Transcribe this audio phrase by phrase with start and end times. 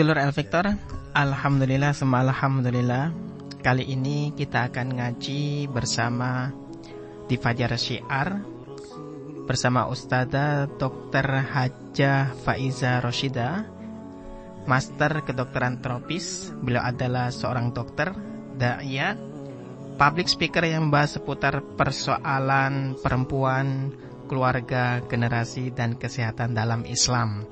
[0.00, 0.64] Dulur El Victor,
[1.12, 3.12] Alhamdulillah semua Alhamdulillah
[3.60, 6.56] Kali ini kita akan ngaji bersama
[7.28, 8.40] di Fajar Syiar
[9.44, 11.44] Bersama Ustazah Dr.
[11.44, 13.68] Hajah Faiza Roshida
[14.64, 16.48] Master Kedokteran Tropis.
[16.48, 18.08] Beliau adalah seorang dokter,
[18.56, 19.20] da'iyah
[20.00, 23.92] Public speaker yang membahas seputar persoalan perempuan,
[24.32, 27.44] keluarga, generasi, dan kesehatan dalam Islam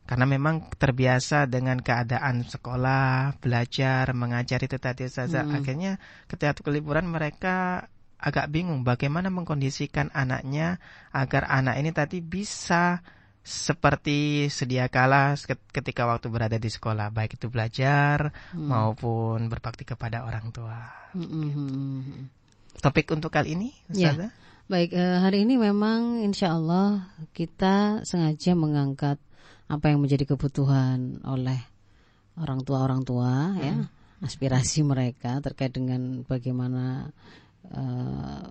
[0.09, 5.45] Karena memang terbiasa dengan keadaan sekolah, belajar, mengajar itu tadi Ustazah.
[5.45, 5.61] Hmm.
[5.61, 10.81] akhirnya ketika liburan mereka agak bingung bagaimana mengkondisikan anaknya
[11.13, 13.05] agar anak ini tadi bisa
[13.43, 15.35] seperti sedia kala
[15.75, 18.71] ketika waktu berada di sekolah baik itu belajar hmm.
[18.71, 20.79] maupun berbakti kepada orang tua.
[21.13, 22.31] Hmm.
[22.79, 24.15] Topik untuk kali ini, ya.
[24.71, 29.19] Baik, eh, hari ini memang insya Allah kita sengaja mengangkat
[29.67, 31.61] apa yang menjadi kebutuhan oleh
[32.39, 33.85] orang tua orang tua ya, hmm.
[33.85, 37.11] ya aspirasi mereka terkait dengan bagaimana
[37.71, 38.43] uh,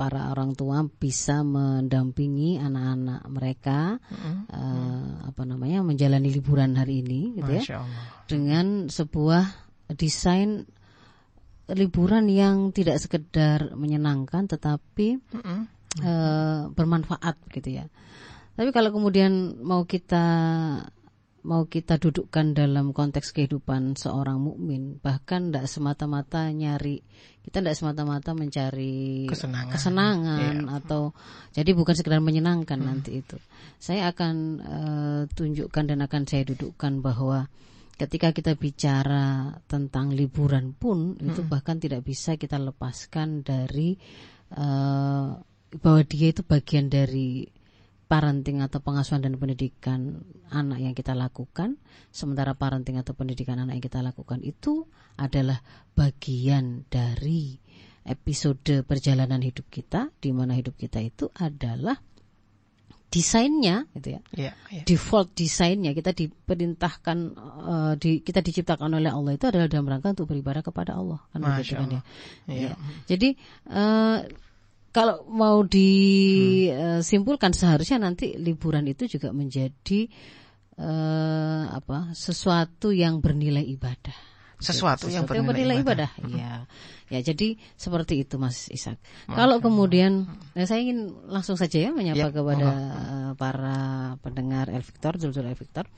[0.00, 4.36] para orang tua bisa mendampingi anak-anak mereka mm-hmm.
[4.48, 7.84] uh, apa namanya menjalani liburan hari ini gitu ya
[8.24, 9.44] dengan sebuah
[9.92, 10.64] desain
[11.68, 15.60] liburan yang tidak sekedar menyenangkan tetapi mm-hmm.
[16.00, 17.86] uh, bermanfaat gitu ya
[18.56, 20.24] tapi kalau kemudian mau kita
[21.40, 27.00] mau kita dudukkan dalam konteks kehidupan seorang mukmin bahkan tidak semata-mata nyari
[27.40, 30.76] kita tidak semata-mata mencari kesenangan, kesenangan yeah.
[30.76, 31.16] atau
[31.56, 32.88] jadi bukan sekedar menyenangkan hmm.
[32.88, 33.40] nanti itu
[33.80, 37.48] saya akan uh, tunjukkan dan akan saya dudukkan bahwa
[37.96, 41.24] ketika kita bicara tentang liburan pun hmm.
[41.32, 43.96] itu bahkan tidak bisa kita lepaskan dari
[44.52, 45.40] uh,
[45.80, 47.46] bahwa dia itu bagian dari
[48.10, 51.78] parenting atau pengasuhan dan pendidikan anak yang kita lakukan,
[52.10, 55.62] sementara parenting atau pendidikan anak yang kita lakukan itu adalah
[55.94, 57.54] bagian dari
[58.02, 61.94] episode perjalanan hidup kita, di mana hidup kita itu adalah
[63.10, 64.86] desainnya, gitu ya, yeah, yeah.
[64.86, 70.34] default desainnya kita diperintahkan, uh, di, kita diciptakan oleh Allah itu adalah dalam rangka untuk
[70.34, 72.02] beribadah kepada Allah, kan begitu kan ya.
[72.50, 72.74] Yeah.
[72.74, 72.74] Ya.
[73.06, 73.38] Jadi
[73.70, 74.26] uh,
[74.90, 77.58] kalau mau disimpulkan hmm.
[77.58, 80.10] seharusnya nanti liburan itu juga menjadi
[80.78, 84.14] uh, apa sesuatu yang bernilai ibadah.
[84.60, 86.36] Sesuatu, sesuatu yang bernilai, yang bernilai ibadah, ibadah.
[86.36, 86.52] ya
[87.08, 89.00] ya jadi seperti itu Mas Ishak.
[89.24, 93.78] Kalau kemudian ya saya ingin langsung saja ya menyapa ya, kepada uh, para
[94.20, 95.88] pendengar El Victor Zulzul El Victor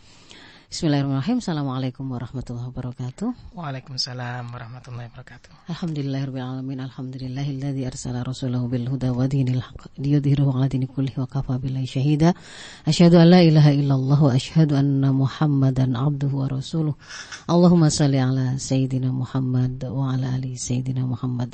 [0.73, 1.45] Bismillahirrahmanirrahim.
[1.45, 3.29] Assalamualaikum warahmatullahi wabarakatuh.
[3.53, 5.69] Waalaikumsalam warahmatullahi wabarakatuh.
[5.69, 6.81] Alhamdulillahirabbil alamin.
[6.81, 11.85] Alhamdulillahilladzi arsala rasulahu bil huda wa dinil haqq liyudhhirahu 'ala dini kullihi wa kafa billahi
[11.85, 12.33] syahida.
[12.89, 16.97] Asyhadu an la ilaha illallah wa asyhadu anna Muhammadan 'abduhu wa rasuluh.
[17.53, 21.53] Allahumma shalli 'ala sayyidina Muhammad wa 'ala ali sayyidina Muhammad.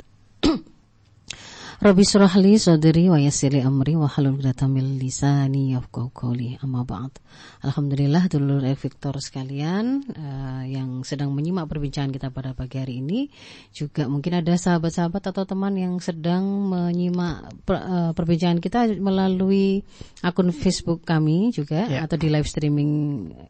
[1.79, 4.35] Rabbi surahli sadri wa yassirli amri wa halul
[4.67, 7.15] min lisani yafqahu qawli amma ba'd.
[7.63, 13.31] Alhamdulillah dulur Victor sekalian uh, yang sedang menyimak perbincangan kita pada pagi hari ini
[13.71, 19.87] juga mungkin ada sahabat-sahabat atau teman yang sedang menyimak per, uh, perbincangan kita melalui
[20.19, 22.03] akun Facebook kami juga yeah.
[22.03, 22.91] atau di live streaming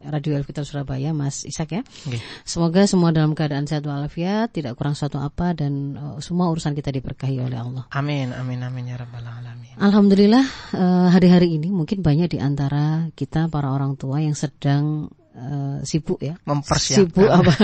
[0.06, 1.82] Radio El Victor Surabaya Mas Isak ya.
[1.82, 2.22] Okay.
[2.46, 6.94] Semoga semua dalam keadaan sehat walafiat, tidak kurang suatu apa dan uh, semua urusan kita
[6.94, 7.90] diberkahi oleh Allah.
[7.90, 8.19] Amin.
[8.20, 9.72] Amin, amin, amin ya rabbal alamin.
[9.80, 10.44] Alhamdulillah
[10.76, 16.20] eh, hari-hari ini mungkin banyak di antara kita para orang tua yang sedang uh, sibuk
[16.20, 16.36] ya.
[16.44, 17.08] Mempersiapkan.
[17.08, 17.54] Sibuk apa?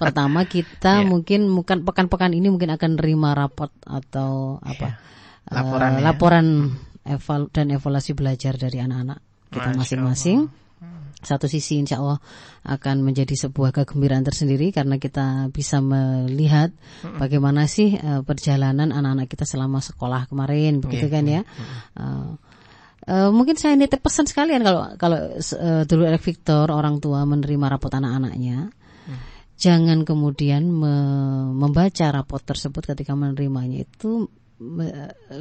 [0.00, 1.08] Pertama kita yeah.
[1.08, 4.96] mungkin bukan pekan-pekan ini mungkin akan terima rapot atau apa?
[4.96, 4.96] Yeah.
[5.48, 6.46] Laporan, uh, laporan
[7.04, 9.18] eval dan evaluasi belajar dari anak-anak
[9.48, 10.48] kita masing-masing.
[11.18, 12.22] Satu sisi insya Allah
[12.62, 16.70] akan menjadi sebuah kegembiraan tersendiri karena kita bisa melihat
[17.18, 21.14] bagaimana sih uh, perjalanan anak-anak kita selama sekolah kemarin begitu yeah.
[21.14, 21.42] kan ya
[21.98, 22.38] uh,
[23.10, 27.66] uh, mungkin saya nitip pesan sekalian kalau kalau uh, dulu Eric Victor orang tua menerima
[27.66, 29.18] rapot anak-anaknya mm.
[29.58, 30.94] jangan kemudian me
[31.50, 34.30] membaca rapot tersebut ketika menerimanya itu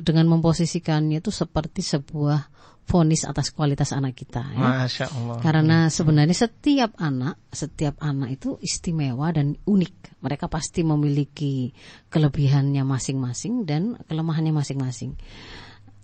[0.06, 2.57] dengan memposisikannya itu seperti sebuah
[2.88, 4.88] vonis atas kualitas anak kita ya.
[4.88, 5.38] Masya Allah.
[5.44, 10.24] Karena sebenarnya setiap anak, setiap anak itu istimewa dan unik.
[10.24, 11.76] Mereka pasti memiliki
[12.08, 15.20] kelebihannya masing-masing dan kelemahannya masing-masing.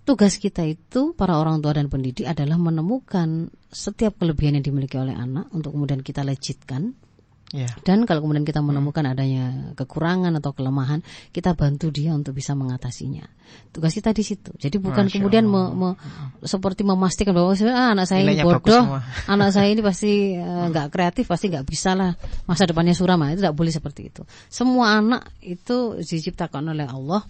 [0.04, 5.16] Tugas kita itu para orang tua dan pendidik adalah menemukan setiap kelebihan yang dimiliki oleh
[5.16, 6.92] anak untuk kemudian kita lejitkan
[7.54, 7.70] Yeah.
[7.86, 13.22] Dan kalau kemudian kita menemukan adanya kekurangan atau kelemahan, kita bantu dia untuk bisa mengatasinya.
[13.70, 14.50] Tugas kita di situ.
[14.58, 15.88] Jadi bukan Masya kemudian me, me,
[16.42, 18.98] seperti memastikan bahwa ah, anak saya ini bodoh,
[19.38, 22.18] anak saya ini pasti eh, nggak uh, kreatif, pasti nggak bisa lah
[22.50, 23.22] masa depannya suram.
[23.30, 24.26] Itu tidak boleh seperti itu.
[24.50, 27.22] Semua anak itu diciptakan oleh Allah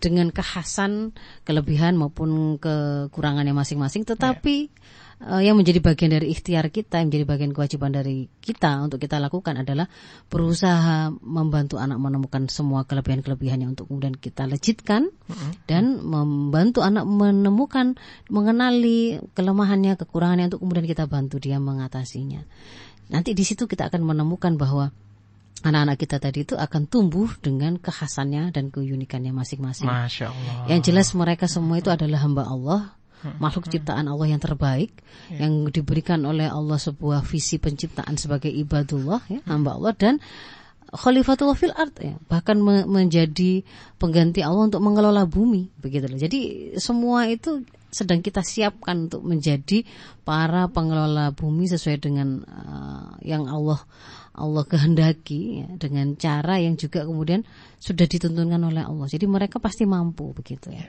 [0.00, 1.12] dengan kekhasan,
[1.44, 7.26] kelebihan maupun kekurangannya masing-masing, tetapi yeah uh, yang menjadi bagian dari ikhtiar kita, yang menjadi
[7.26, 9.90] bagian kewajiban dari kita untuk kita lakukan adalah
[10.30, 15.50] berusaha membantu anak menemukan semua kelebihan-kelebihannya untuk kemudian kita lejitkan mm-hmm.
[15.66, 17.98] dan membantu anak menemukan,
[18.30, 22.42] mengenali kelemahannya, kekurangannya untuk kemudian kita bantu dia mengatasinya.
[23.08, 24.92] Nanti di situ kita akan menemukan bahwa
[25.64, 29.90] anak-anak kita tadi itu akan tumbuh dengan kekhasannya dan keunikannya masing-masing.
[29.90, 30.70] Masya Allah.
[30.70, 32.97] Yang jelas mereka semua itu adalah hamba Allah
[33.42, 34.94] makhluk ciptaan Allah yang terbaik
[35.32, 35.46] ya.
[35.46, 40.14] yang diberikan oleh Allah sebuah visi penciptaan sebagai ibadullah ya hamba Allah dan
[40.88, 43.60] khalifatullah fil art ya bahkan me menjadi
[44.00, 46.16] pengganti Allah untuk mengelola bumi begitu loh.
[46.16, 49.84] Jadi semua itu sedang kita siapkan untuk menjadi
[50.24, 53.80] para pengelola bumi sesuai dengan uh, yang Allah
[54.38, 57.42] Allah kehendaki ya, dengan cara yang juga kemudian
[57.82, 59.06] sudah dituntunkan oleh Allah.
[59.10, 60.86] Jadi mereka pasti mampu begitu ya.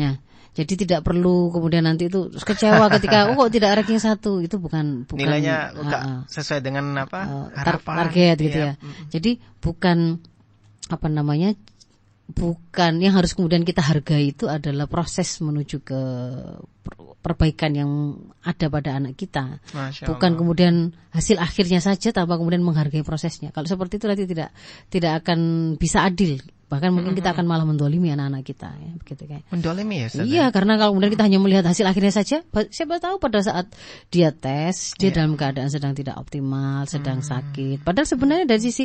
[0.00, 0.16] Nah,
[0.56, 5.04] jadi tidak perlu kemudian nanti itu kecewa ketika oh kok tidak ranking satu itu bukan
[5.04, 8.72] bukan nilainya uh, sesuai dengan apa uh, harapan target gitu iya.
[8.72, 8.74] ya.
[9.12, 10.16] Jadi bukan
[10.88, 11.52] apa namanya
[12.32, 16.00] bukan yang harus kemudian kita hargai itu adalah proses menuju ke
[17.20, 17.90] perbaikan yang
[18.46, 19.60] ada pada anak kita.
[20.06, 23.50] Bukan kemudian hasil akhirnya saja tanpa kemudian menghargai prosesnya.
[23.52, 24.50] Kalau seperti itu nanti tidak
[24.88, 25.38] tidak akan
[25.76, 30.08] bisa adil bahkan mungkin kita akan malah mendolimi anak-anak kita ya begitu kan mendolimi ya
[30.26, 32.42] iya karena kalau kemudian kita hanya melihat hasil akhirnya saja
[32.74, 33.70] siapa tahu pada saat
[34.10, 35.22] dia tes dia yeah.
[35.22, 37.30] dalam keadaan sedang tidak optimal sedang hmm.
[37.30, 38.84] sakit padahal sebenarnya dari sisi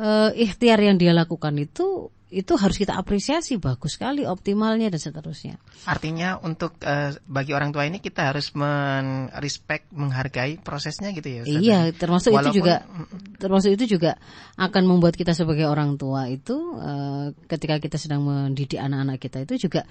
[0.00, 5.56] uh, ikhtiar yang dia lakukan itu itu harus kita apresiasi bagus sekali optimalnya dan seterusnya.
[5.88, 11.40] Artinya untuk uh, bagi orang tua ini kita harus men respect menghargai prosesnya gitu ya.
[11.48, 11.62] Ustaz?
[11.64, 12.74] Iya, termasuk Walaupun, itu juga
[13.40, 14.20] termasuk itu juga
[14.60, 19.68] akan membuat kita sebagai orang tua itu uh, ketika kita sedang mendidik anak-anak kita itu
[19.68, 19.88] juga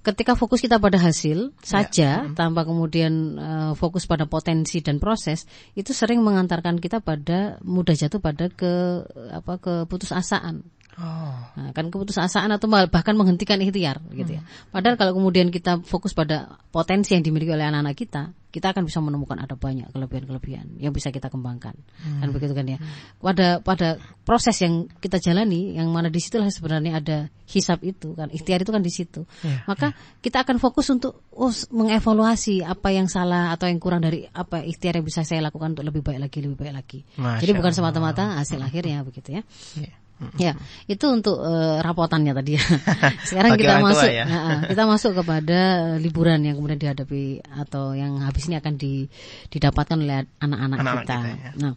[0.00, 1.62] ketika fokus kita pada hasil ya.
[1.62, 2.32] saja ya.
[2.32, 5.44] tanpa kemudian uh, fokus pada potensi dan proses
[5.76, 11.34] itu sering mengantarkan kita pada mudah jatuh pada ke apa keputusasaan Oh.
[11.56, 14.42] Nah, kan keputusasaan atau bahkan menghentikan ikhtiar gitu ya.
[14.42, 14.72] Hmm.
[14.74, 18.98] Padahal kalau kemudian kita fokus pada potensi yang dimiliki oleh anak-anak kita, kita akan bisa
[18.98, 21.78] menemukan ada banyak kelebihan-kelebihan yang bisa kita kembangkan.
[22.02, 22.20] Hmm.
[22.20, 22.78] Kan begitu kan ya.
[23.22, 28.26] Pada pada proses yang kita jalani yang mana di situlah sebenarnya ada hisap itu kan
[28.30, 29.22] ikhtiar itu kan di situ.
[29.46, 30.18] Yeah, Maka yeah.
[30.22, 34.98] kita akan fokus untuk oh, mengevaluasi apa yang salah atau yang kurang dari apa ikhtiar
[34.98, 36.98] yang bisa saya lakukan untuk lebih baik lagi lebih baik lagi.
[37.18, 39.42] Masya Jadi bukan semata-mata hasil akhirnya begitu ya.
[39.78, 39.94] Yeah.
[40.36, 40.52] Ya,
[40.84, 42.60] itu untuk uh, rapotannya tadi.
[43.28, 44.24] Sekarang kita masuk, ya?
[44.28, 45.60] uh, kita masuk kepada
[45.96, 49.08] liburan yang kemudian dihadapi atau yang habis ini akan di,
[49.48, 50.92] didapatkan oleh anak-anak kita.
[51.00, 51.50] kita ya.
[51.56, 51.72] Nah,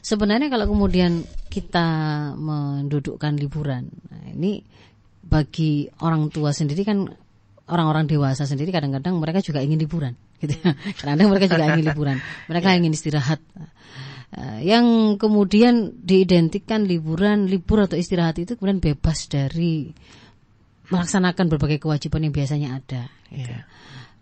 [0.00, 1.20] sebenarnya kalau kemudian
[1.52, 1.86] kita
[2.36, 4.64] mendudukkan liburan, nah ini
[5.24, 7.08] bagi orang tua sendiri kan
[7.68, 10.52] orang-orang dewasa sendiri kadang-kadang mereka juga ingin liburan, gitu.
[10.60, 10.76] Ya.
[11.00, 12.16] Kadang-kadang mereka juga ingin liburan,
[12.48, 12.78] mereka yeah.
[12.80, 13.40] ingin istirahat.
[14.34, 19.94] Eh, yang kemudian diidentikan liburan, libur atau istirahat itu kemudian bebas dari
[20.90, 23.02] melaksanakan berbagai kewajiban yang biasanya ada.
[23.30, 23.46] Gitu.
[23.46, 23.62] Yeah.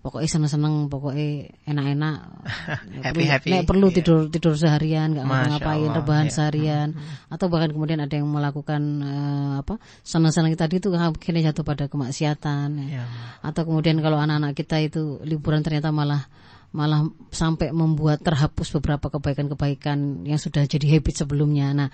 [0.05, 2.17] Pokoknya seneng-seneng, pokoknya enak-enak.
[3.09, 3.49] happy happy.
[3.57, 3.97] Nek perlu yeah.
[3.97, 6.35] tidur tidur seharian, nggak ngapa-ngapain, rebahan yeah.
[6.35, 7.33] seharian, hmm.
[7.33, 12.69] atau bahkan kemudian ada yang melakukan uh, apa senang-senang tadi itu akhirnya jatuh pada kemaksiatan.
[12.85, 13.01] Ya.
[13.01, 13.09] Yeah.
[13.41, 16.29] Atau kemudian kalau anak-anak kita itu liburan ternyata malah
[16.73, 21.73] malah sampai membuat terhapus beberapa kebaikan-kebaikan yang sudah jadi habit sebelumnya.
[21.77, 21.89] Nah,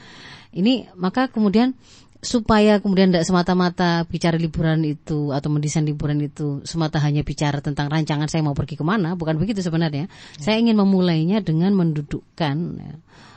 [0.54, 1.74] ini maka kemudian
[2.18, 7.86] supaya kemudian tidak semata-mata bicara liburan itu atau mendesain liburan itu semata hanya bicara tentang
[7.86, 10.10] rancangan saya mau pergi ke mana, bukan begitu sebenarnya.
[10.10, 10.42] Ya.
[10.42, 12.94] Saya ingin memulainya dengan mendudukkan ya,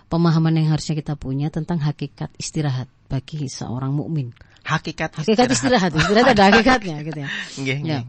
[0.09, 4.33] pemahaman yang harusnya kita punya tentang hakikat istirahat bagi seorang mukmin.
[4.61, 7.29] Hakikat hakikat istirahat, istirahat, ada hakikatnya gitu ya.
[7.61, 7.99] Nge, ya.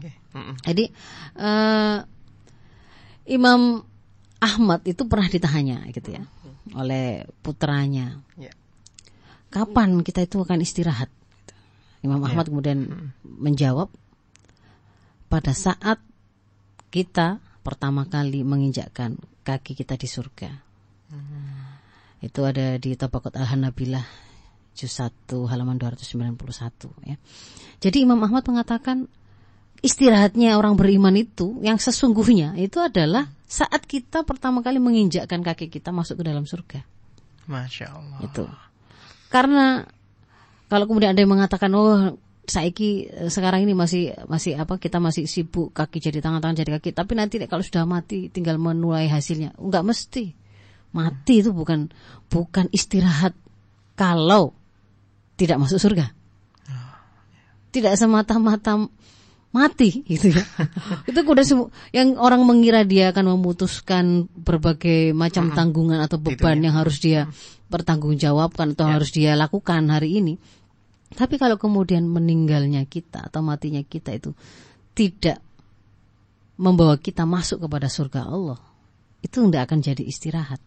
[0.65, 0.89] Jadi
[1.37, 1.97] uh,
[3.25, 3.83] Imam
[4.43, 6.23] Ahmad itu pernah ditanya gitu ya
[6.75, 8.23] oleh putranya.
[8.35, 8.51] Ya
[9.53, 11.13] kapan kita itu akan istirahat?
[12.01, 12.33] Imam ya.
[12.33, 13.09] Ahmad kemudian hmm.
[13.21, 13.93] menjawab,
[15.29, 16.01] pada saat
[16.89, 20.51] kita pertama kali menginjakkan kaki kita di surga.
[21.13, 21.77] Hmm.
[22.17, 24.03] Itu ada di Tabaqat Al-Hanabilah
[24.73, 26.33] juz 1 halaman 291
[27.05, 27.15] ya.
[27.77, 29.05] Jadi Imam Ahmad mengatakan
[29.83, 35.91] istirahatnya orang beriman itu yang sesungguhnya itu adalah saat kita pertama kali menginjakkan kaki kita
[35.91, 36.81] masuk ke dalam surga.
[37.45, 38.19] Masya Allah.
[38.23, 38.47] Itu.
[39.27, 39.83] Karena
[40.71, 42.15] kalau kemudian ada yang mengatakan oh
[42.47, 46.71] saiki eh, sekarang ini masih masih apa kita masih sibuk kaki jadi tangan tangan jadi
[46.79, 50.35] kaki tapi nanti kalau sudah mati tinggal menuai hasilnya enggak mesti
[50.91, 51.87] mati itu bukan
[52.27, 53.31] bukan istirahat
[53.95, 54.51] kalau
[55.39, 56.11] tidak masuk surga
[57.73, 58.85] tidak semata-mata
[59.53, 60.41] mati gitu ya
[61.09, 61.45] itu udah
[61.93, 67.29] yang orang mengira dia akan memutuskan berbagai macam tanggungan atau beban yang harus dia
[67.73, 68.91] pertanggungjawabkan atau ya.
[68.93, 70.37] harus dia lakukan hari ini.
[71.13, 74.33] Tapi kalau kemudian meninggalnya kita atau matinya kita itu
[74.93, 75.41] tidak
[76.57, 78.61] membawa kita masuk kepada surga Allah,
[79.25, 80.61] itu tidak akan jadi istirahat.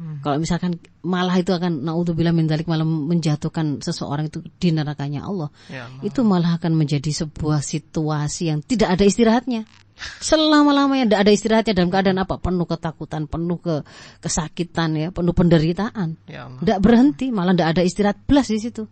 [0.00, 0.18] Hmm.
[0.24, 5.52] Kalau misalkan malah itu akan naudzubillah min dalik malah menjatuhkan seseorang itu di nerakanya Allah,
[5.68, 9.62] ya Allah, itu malah akan menjadi sebuah situasi yang tidak ada istirahatnya.
[10.32, 12.34] Selama-lamanya tidak ada istirahatnya dalam keadaan apa?
[12.40, 13.84] Penuh ketakutan, penuh ke
[14.24, 16.16] kesakitan ya, penuh penderitaan.
[16.26, 18.88] Ya Tidak berhenti, malah tidak ada istirahat belas di situ.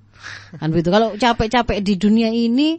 [0.60, 0.92] Kan begitu.
[0.92, 2.76] Kalau capek-capek di dunia ini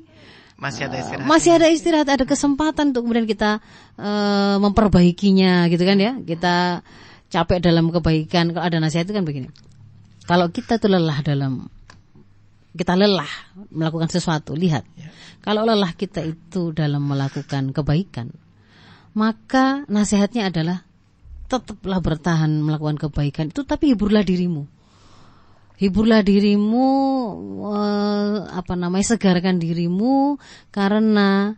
[0.62, 1.25] masih ada istirahat.
[1.25, 3.66] masih ada istirahat, ada kesempatan untuk kemudian kita
[3.98, 6.13] uh, memperbaikinya gitu kan ya.
[6.22, 6.86] Kita
[7.32, 8.52] capek dalam kebaikan.
[8.52, 9.50] Kalau ada nasihat itu kan begini.
[10.28, 11.72] Kalau kita tuh lelah dalam
[12.72, 13.28] kita lelah
[13.72, 14.88] melakukan sesuatu, lihat.
[14.96, 15.10] Ya.
[15.42, 18.32] Kalau lelah kita itu dalam melakukan kebaikan,
[19.18, 20.88] maka nasihatnya adalah
[21.52, 24.64] tetaplah bertahan melakukan kebaikan itu tapi hiburlah dirimu.
[25.82, 26.88] Hiburlah dirimu
[27.74, 30.38] eh, apa namanya segarkan dirimu
[30.70, 31.58] karena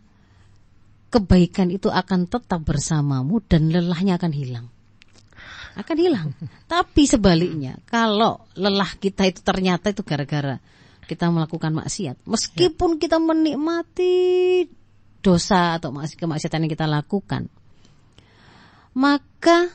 [1.14, 4.73] kebaikan itu akan tetap bersamamu dan lelahnya akan hilang
[5.74, 6.28] akan hilang.
[6.70, 10.58] Tapi sebaliknya, kalau lelah kita itu ternyata itu gara-gara
[11.04, 12.98] kita melakukan maksiat, meskipun ya.
[13.04, 14.14] kita menikmati
[15.20, 17.52] dosa atau kemaksiatan yang kita lakukan,
[18.96, 19.68] maka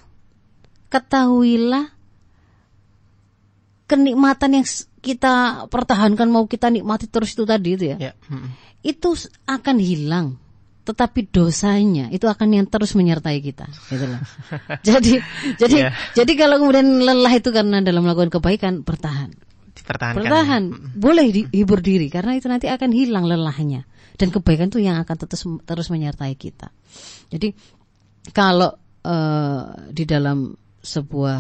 [0.90, 1.94] ketahuilah
[3.86, 4.66] kenikmatan yang
[5.02, 8.14] kita pertahankan mau kita nikmati terus itu tadi itu ya, ya.
[8.30, 8.54] Hmm.
[8.82, 9.14] itu
[9.46, 10.38] akan hilang
[10.90, 14.22] tetapi dosanya itu akan yang terus menyertai kita gitu loh.
[14.88, 15.22] jadi
[15.62, 15.94] jadi yeah.
[16.18, 19.30] jadi kalau kemudian lelah itu karena dalam melakukan kebaikan bertahan.
[20.22, 20.64] Bertahan,
[20.98, 23.86] boleh dihibur diri karena itu nanti akan hilang lelahnya
[24.18, 26.74] dan kebaikan itu yang akan terus terus menyertai kita.
[27.30, 27.54] Jadi
[28.34, 28.74] kalau
[29.06, 31.40] uh, di dalam sebuah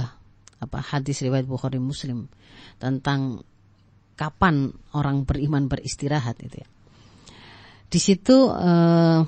[0.59, 2.29] apa hadis riwayat Bukhari Muslim
[2.77, 3.41] tentang
[4.19, 6.69] kapan orang beriman beristirahat itu ya.
[7.89, 9.25] Di situ uh,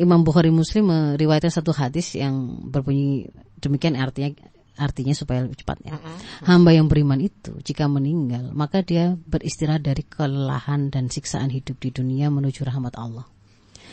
[0.00, 3.28] Imam Bukhari Muslim meriwayatkan satu hadis yang berbunyi
[3.60, 4.32] demikian artinya
[4.80, 6.00] artinya supaya lebih cepat ya.
[6.48, 11.92] Hamba yang beriman itu jika meninggal maka dia beristirahat dari kelelahan dan siksaan hidup di
[11.92, 13.28] dunia menuju rahmat Allah.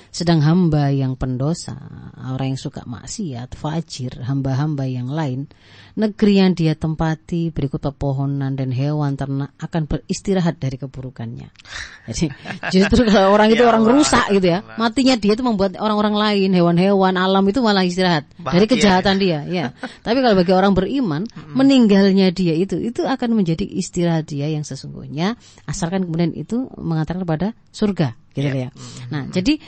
[0.09, 1.77] Sedang hamba yang pendosa,
[2.17, 5.45] orang yang suka maksiat, fajir, hamba-hamba yang lain,
[5.93, 11.53] negeri yang dia tempati berikut pepohonan dan hewan ternak akan beristirahat dari keburukannya.
[12.09, 12.25] Jadi
[12.73, 16.49] justru kalau orang itu ya orang rusak gitu ya, matinya dia itu membuat orang-orang lain,
[16.57, 19.21] hewan-hewan, alam itu malah istirahat Bahagia dari kejahatan ya.
[19.21, 19.39] dia.
[19.45, 19.65] Ya.
[20.05, 25.37] Tapi kalau bagi orang beriman, meninggalnya dia itu itu akan menjadi istirahat dia yang sesungguhnya,
[25.69, 28.67] asalkan kemudian itu mengantarkan kepada surga, gitu ya.
[28.67, 28.69] ya.
[29.13, 29.61] Nah, jadi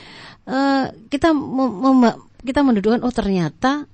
[0.51, 2.11] uh, kita mem
[2.43, 3.87] kita mendudukkan oh ternyata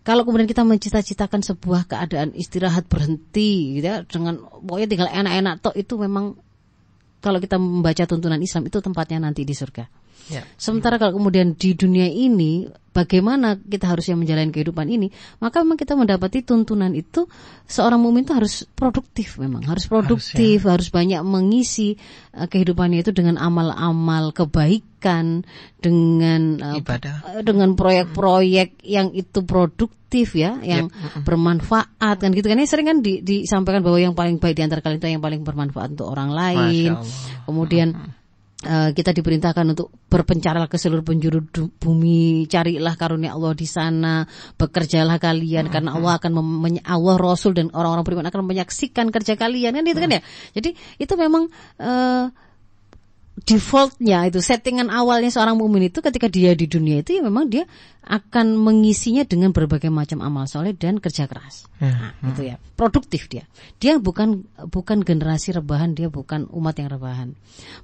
[0.00, 5.94] kalau kemudian kita mencita-citakan sebuah keadaan istirahat berhenti gitu ya dengan pokoknya tinggal enak-enak itu
[6.00, 6.34] memang
[7.20, 9.99] kalau kita membaca tuntunan Islam itu tempatnya nanti di surga.
[10.30, 10.46] Ya.
[10.54, 15.08] Sementara kalau kemudian di dunia ini bagaimana kita harusnya menjalani kehidupan ini,
[15.38, 17.30] maka memang kita mendapati tuntunan itu
[17.66, 21.94] seorang mukmin itu harus produktif memang, harus produktif, harus, banyak mengisi
[22.34, 25.46] uh, kehidupannya itu dengan amal-amal kebaikan,
[25.78, 27.16] dengan uh, Ibadah.
[27.38, 30.90] uh, dengan proyek-proyek yang itu produktif ya, yang
[31.22, 32.58] bermanfaat kan gitu kan.
[32.58, 35.46] Ini sering kan di- disampaikan bahwa yang paling baik di antara kalian itu yang paling
[35.46, 36.98] bermanfaat untuk orang lain.
[37.46, 38.18] Kemudian
[38.64, 41.44] eh, kita diperintahkan untuk berpencaralah ke seluruh penjuru
[41.78, 44.26] bumi, carilah karunia Allah di sana,
[44.58, 49.76] bekerjalah kalian karena Allah akan mem- Allah Rasul dan orang-orang beriman akan menyaksikan kerja kalian.
[49.76, 50.22] Kan itu kan ya.
[50.56, 51.48] Jadi itu memang
[51.80, 52.24] eh,
[53.46, 57.64] defaultnya itu settingan awalnya seorang mukmin itu ketika dia di dunia itu ya memang dia
[58.00, 61.68] akan mengisinya dengan berbagai macam amal soleh dan kerja keras.
[61.78, 62.16] Ya.
[62.20, 62.56] Nah, gitu ya.
[62.74, 63.44] Produktif dia.
[63.76, 67.28] Dia bukan bukan generasi rebahan, dia bukan umat yang rebahan.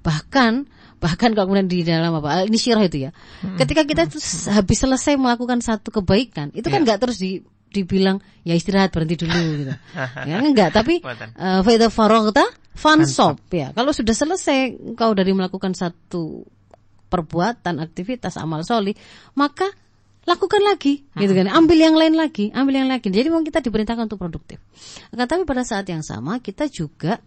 [0.01, 0.53] Bahkan
[0.99, 2.49] bahkan kalau kemudian di dalam apa?
[2.49, 3.11] Ini syirah itu ya.
[3.61, 4.19] Ketika kita itu
[4.51, 9.41] habis selesai melakukan satu kebaikan, itu kan nggak terus di dibilang ya istirahat berhenti dulu
[9.63, 9.75] gitu.
[10.31, 11.35] ya enggak, tapi Buatan.
[11.37, 12.45] fa idza faraghta
[12.77, 13.73] fansab ya.
[13.73, 16.45] Kalau sudah selesai engkau dari melakukan satu
[17.09, 18.93] perbuatan, aktivitas, amal soli,
[19.39, 19.71] maka
[20.27, 21.47] lakukan lagi, gitu kan?
[21.47, 23.09] Ambil yang lain lagi, ambil yang lagi.
[23.09, 24.59] Jadi memang kita diperintahkan untuk produktif.
[25.15, 27.23] Akan tapi pada saat yang sama kita juga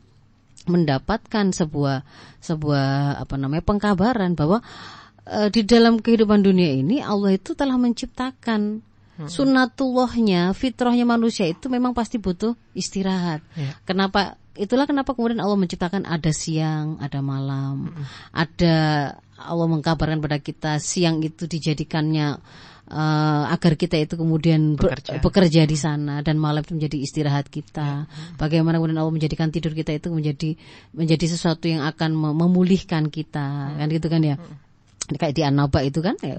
[0.68, 2.04] mendapatkan sebuah
[2.44, 2.88] sebuah
[3.24, 4.60] apa namanya pengkabaran bahwa
[5.24, 8.84] eh, di dalam kehidupan dunia ini Allah itu telah menciptakan
[9.28, 13.44] sunnatullahnya, fitrahnya manusia itu memang pasti butuh istirahat.
[13.58, 13.76] Ya.
[13.84, 14.40] Kenapa?
[14.60, 17.96] Itulah kenapa kemudian Allah menciptakan ada siang, ada malam,
[18.36, 18.76] ada
[19.40, 22.44] Allah mengkabarkan pada kita siang itu dijadikannya
[22.92, 25.24] eh, agar kita itu kemudian Bekerja.
[25.24, 28.12] bekerja di sana dan malam itu menjadi istirahat kita.
[28.36, 30.60] Bagaimana kemudian Allah menjadikan tidur kita itu menjadi
[30.92, 34.36] menjadi sesuatu yang akan mem- memulihkan kita, kan gitu kan ya.
[35.08, 36.36] Kayak di An-Naba itu kan ya,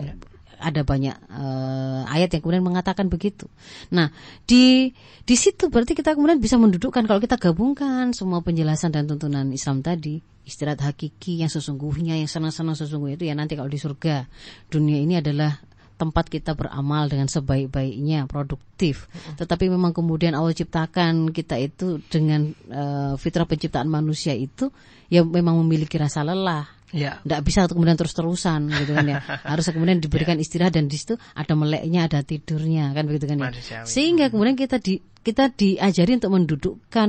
[0.60, 3.48] ada banyak eh, ayat yang kemudian mengatakan begitu.
[3.90, 4.12] Nah,
[4.44, 4.92] di
[5.24, 9.80] di situ berarti kita kemudian bisa mendudukkan kalau kita gabungkan semua penjelasan dan tuntunan Islam
[9.80, 14.28] tadi, istirahat hakiki yang sesungguhnya, yang senang-senang sesungguhnya itu ya nanti kalau di surga.
[14.68, 15.56] Dunia ini adalah
[16.00, 19.04] tempat kita beramal dengan sebaik-baiknya, produktif.
[19.36, 24.72] Tetapi memang kemudian Allah ciptakan kita itu dengan eh, fitrah penciptaan manusia itu
[25.12, 27.22] ya memang memiliki rasa lelah Ya.
[27.22, 29.22] tidak bisa kemudian terus-terusan gitu kan ya.
[29.50, 33.46] Harus kemudian diberikan istirahat dan di situ ada meleknya ada tidurnya kan begitu kan ya.
[33.46, 33.86] Manusiawi.
[33.86, 37.08] sehingga kemudian kita di kita diajari untuk mendudukkan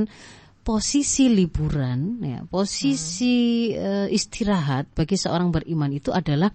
[0.62, 2.40] posisi liburan ya.
[2.46, 6.48] Posisi eh, istirahat bagi seorang beriman itu adalah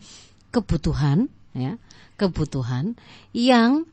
[0.49, 1.75] kebutuhan ya.
[2.17, 2.97] Kebutuhan
[3.35, 3.85] yang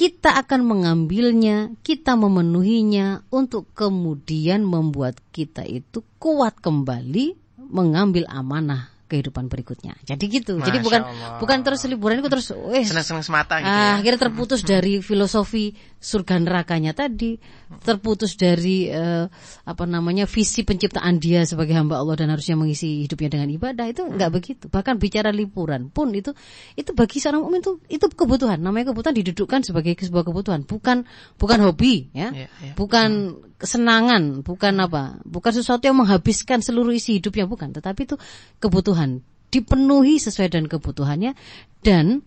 [0.00, 7.36] kita akan mengambilnya, kita memenuhinya untuk kemudian membuat kita itu kuat kembali
[7.70, 9.98] mengambil amanah kehidupan berikutnya.
[10.02, 10.58] Jadi gitu.
[10.58, 11.38] Jadi Masya bukan Allah.
[11.38, 13.98] bukan terus liburan itu terus wes Senang-senang semata gitu Ah, ya.
[13.98, 17.36] akhirnya terputus dari filosofi surga nerakanya tadi,
[17.84, 19.28] terputus dari eh,
[19.68, 24.08] apa namanya visi penciptaan dia sebagai hamba Allah dan harusnya mengisi hidupnya dengan ibadah itu
[24.08, 24.64] enggak begitu.
[24.72, 26.32] Bahkan bicara liburan pun itu
[26.74, 28.56] itu bagi seorang mukmin itu itu kebutuhan.
[28.64, 31.04] Namanya kebutuhan didudukkan sebagai sebuah kebutuhan, bukan
[31.36, 32.32] bukan hobi ya.
[32.32, 32.72] Iya, iya.
[32.72, 35.20] Bukan kesenangan, bukan apa?
[35.28, 38.16] Bukan sesuatu yang menghabiskan seluruh isi hidupnya bukan, tetapi itu
[38.56, 39.20] kebutuhan
[39.52, 41.36] dipenuhi sesuai dengan kebutuhannya
[41.84, 42.24] dan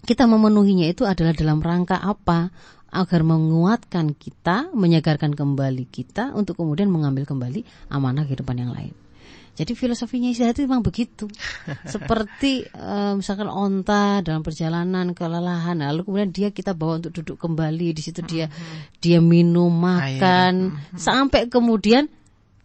[0.00, 2.52] kita memenuhinya itu adalah dalam rangka apa?
[2.90, 8.94] Agar menguatkan kita, menyegarkan kembali kita untuk kemudian mengambil kembali amanah kehidupan yang lain.
[9.60, 11.28] Jadi filosofinya istirahat itu memang begitu.
[11.92, 17.92] Seperti eh, misalkan onta dalam perjalanan kelelahan, lalu kemudian dia kita bawa untuk duduk kembali
[17.92, 18.48] di situ dia
[19.04, 22.08] dia minum, makan sampai kemudian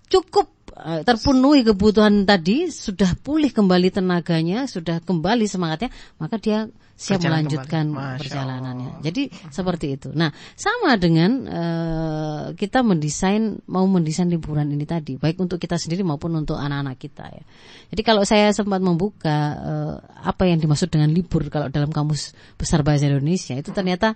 [0.08, 7.20] cukup eh, terpenuhi kebutuhan tadi, sudah pulih kembali tenaganya, sudah kembali semangatnya, maka dia siap
[7.28, 8.20] melanjutkan kembali.
[8.24, 8.92] Perjalanannya.
[9.04, 10.10] Jadi seperti itu.
[10.16, 16.08] Nah, sama dengan eh, kita mendesain mau mendesain liburan ini tadi, baik untuk kita sendiri
[16.08, 17.44] maupun untuk anak-anak kita ya.
[17.92, 22.80] Jadi kalau saya sempat membuka eh, apa yang dimaksud dengan libur kalau dalam kamus besar
[22.80, 24.16] bahasa Indonesia itu ternyata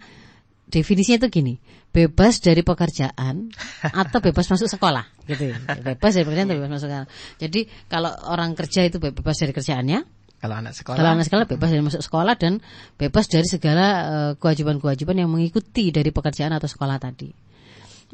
[0.71, 1.53] definisinya itu gini,
[1.91, 3.51] bebas dari pekerjaan
[3.83, 5.51] atau bebas masuk sekolah gitu.
[5.51, 5.57] ya.
[5.83, 7.09] Bebas dari pekerjaan atau bebas masuk sekolah.
[7.43, 7.59] Jadi
[7.91, 9.99] kalau orang kerja itu bebas dari kerjaannya,
[10.39, 10.95] Kalau anak sekolah.
[10.95, 12.63] kalau anak sekolah bebas dari masuk sekolah dan
[12.95, 17.27] bebas dari segala eh, kewajiban-kewajiban yang mengikuti dari pekerjaan atau sekolah tadi.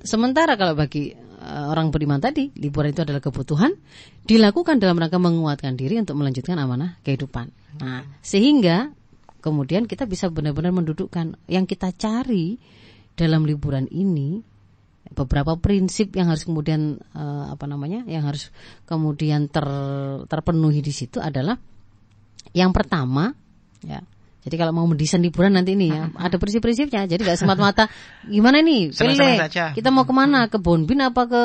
[0.02, 3.78] Sementara kalau bagi eh, orang beriman tadi, liburan itu adalah kebutuhan,
[4.26, 7.54] dilakukan dalam rangka menguatkan diri untuk melanjutkan amanah kehidupan.
[7.86, 8.90] Nah, sehingga
[9.46, 12.58] kemudian kita bisa benar-benar mendudukkan yang kita cari
[13.14, 14.42] dalam liburan ini
[15.14, 18.50] beberapa prinsip yang harus kemudian eh, apa namanya, yang harus
[18.90, 19.66] kemudian ter,
[20.26, 21.62] terpenuhi di situ adalah
[22.52, 23.34] Yang pertama,
[23.82, 24.04] ya.
[24.46, 27.10] Jadi kalau mau mendesain liburan nanti ini ya, ada prinsip-prinsipnya.
[27.10, 27.90] Jadi nggak semata-mata
[28.30, 29.42] gimana nih, pilih.
[29.74, 30.46] Kita mau ke mana?
[30.46, 31.44] Ke Bonbin apa ke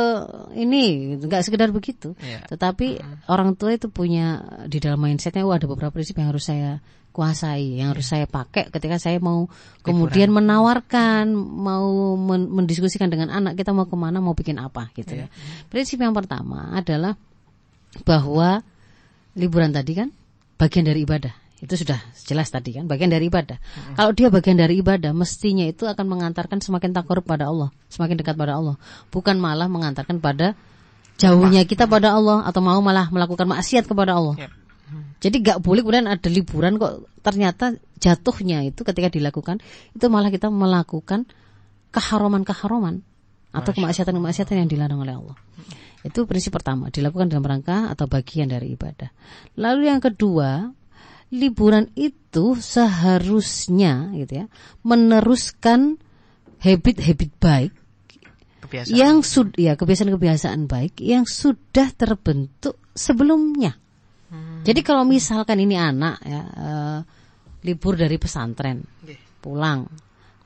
[0.52, 1.16] ini?
[1.16, 2.12] Nggak sekedar begitu.
[2.20, 2.44] Yeah.
[2.44, 3.00] Tetapi
[3.32, 7.80] orang tua itu punya di dalam mindsetnya, wah ada beberapa prinsip yang harus saya kuasai,
[7.80, 9.50] yang harus saya pakai ketika saya mau
[9.82, 15.26] kemudian menawarkan, mau mendiskusikan dengan anak kita mau ke mana, mau bikin apa gitu ya.
[15.72, 17.16] Prinsip yang pertama adalah
[18.06, 18.62] bahwa
[19.34, 20.08] liburan tadi kan
[20.60, 21.32] bagian dari ibadah.
[21.60, 23.56] Itu sudah jelas tadi kan, bagian dari ibadah.
[23.56, 23.96] Hmm.
[23.96, 28.36] Kalau dia bagian dari ibadah, mestinya itu akan mengantarkan semakin takut pada Allah, semakin dekat
[28.36, 28.76] pada Allah.
[29.12, 30.56] Bukan malah mengantarkan pada
[31.20, 34.36] jauhnya kita pada Allah atau mau malah melakukan maksiat kepada Allah.
[34.40, 34.50] Yep.
[35.20, 39.60] Jadi gak boleh kemudian ada liburan kok ternyata jatuhnya itu ketika dilakukan
[39.92, 41.28] itu malah kita melakukan
[41.92, 43.04] keharuman-keharuman
[43.50, 45.36] atau kemaksiatan-kemaksiatan yang dilarang oleh Allah.
[46.00, 49.12] Itu prinsip pertama, dilakukan dalam rangka atau bagian dari ibadah.
[49.60, 50.72] Lalu yang kedua,
[51.34, 54.46] liburan itu seharusnya gitu ya,
[54.80, 56.00] meneruskan
[56.60, 57.72] habit-habit baik
[58.64, 58.96] kebiasaan.
[58.96, 63.76] yang sudah ya kebiasaan-kebiasaan baik yang sudah terbentuk sebelumnya.
[64.30, 64.62] Hmm.
[64.62, 66.98] Jadi kalau misalkan ini anak ya uh,
[67.66, 68.80] libur dari pesantren,
[69.42, 69.84] pulang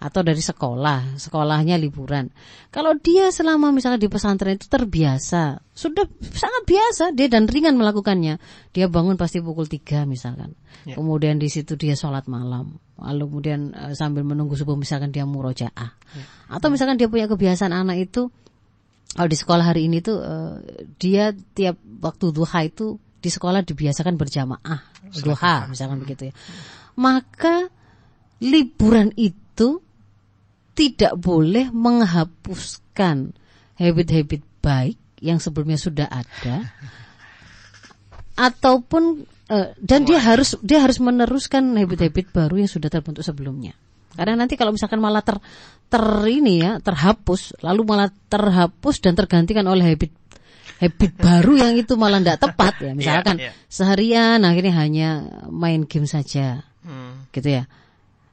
[0.04, 2.28] atau dari sekolah, sekolahnya liburan.
[2.68, 8.36] Kalau dia selama misalnya di pesantren itu terbiasa, sudah sangat biasa dia dan ringan melakukannya.
[8.76, 10.52] Dia bangun pasti pukul 3 misalkan.
[10.84, 11.00] Ya.
[11.00, 12.76] Kemudian di situ dia sholat malam.
[13.00, 15.96] Lalu kemudian uh, sambil menunggu subuh misalkan dia murojaah.
[15.96, 16.24] Ya.
[16.52, 18.28] Atau misalkan dia punya kebiasaan anak itu
[19.16, 20.60] kalau di sekolah hari ini tuh uh,
[21.00, 24.80] dia tiap waktu duha itu di sekolah dibiasakan berjamaah
[25.24, 26.34] duha misalkan begitu ya.
[27.00, 27.72] Maka
[28.44, 29.80] liburan itu
[30.74, 33.32] tidak boleh menghapuskan
[33.78, 36.74] habit-habit baik yang sebelumnya sudah ada
[38.34, 43.72] ataupun uh, dan dia harus dia harus meneruskan habit-habit baru yang sudah terbentuk sebelumnya.
[44.14, 45.42] Karena nanti kalau misalkan malah ter,
[45.90, 50.14] ter ini ya terhapus, lalu malah terhapus dan tergantikan oleh habit
[50.78, 52.92] habit baru yang itu malah tidak tepat ya.
[52.94, 53.70] Misalkan yeah, yeah.
[53.70, 55.08] seharian akhirnya hanya
[55.50, 57.30] main game saja, hmm.
[57.34, 57.66] gitu ya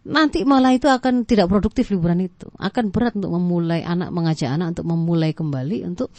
[0.02, 2.50] nanti malah itu akan tidak produktif liburan itu.
[2.58, 6.10] Akan berat untuk memulai anak mengajak anak untuk memulai kembali untuk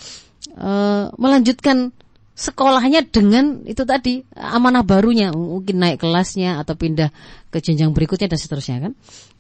[0.55, 1.91] uh, melanjutkan
[2.33, 7.13] sekolahnya dengan itu tadi amanah barunya mungkin naik kelasnya atau pindah
[7.53, 8.93] ke jenjang berikutnya dan seterusnya kan?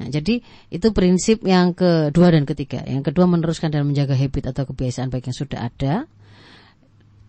[0.02, 2.84] Nah, jadi itu prinsip yang kedua dan ketiga.
[2.84, 5.94] Yang kedua meneruskan dan menjaga habit atau kebiasaan baik yang sudah ada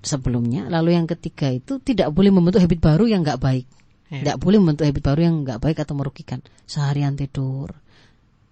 [0.04, 0.68] sebelumnya.
[0.68, 3.66] Lalu yang ketiga itu tidak boleh membentuk habit baru yang nggak baik
[4.22, 6.46] tidak boleh membentuk habit baru yang nggak baik atau merugikan.
[6.70, 7.74] Seharian tidur,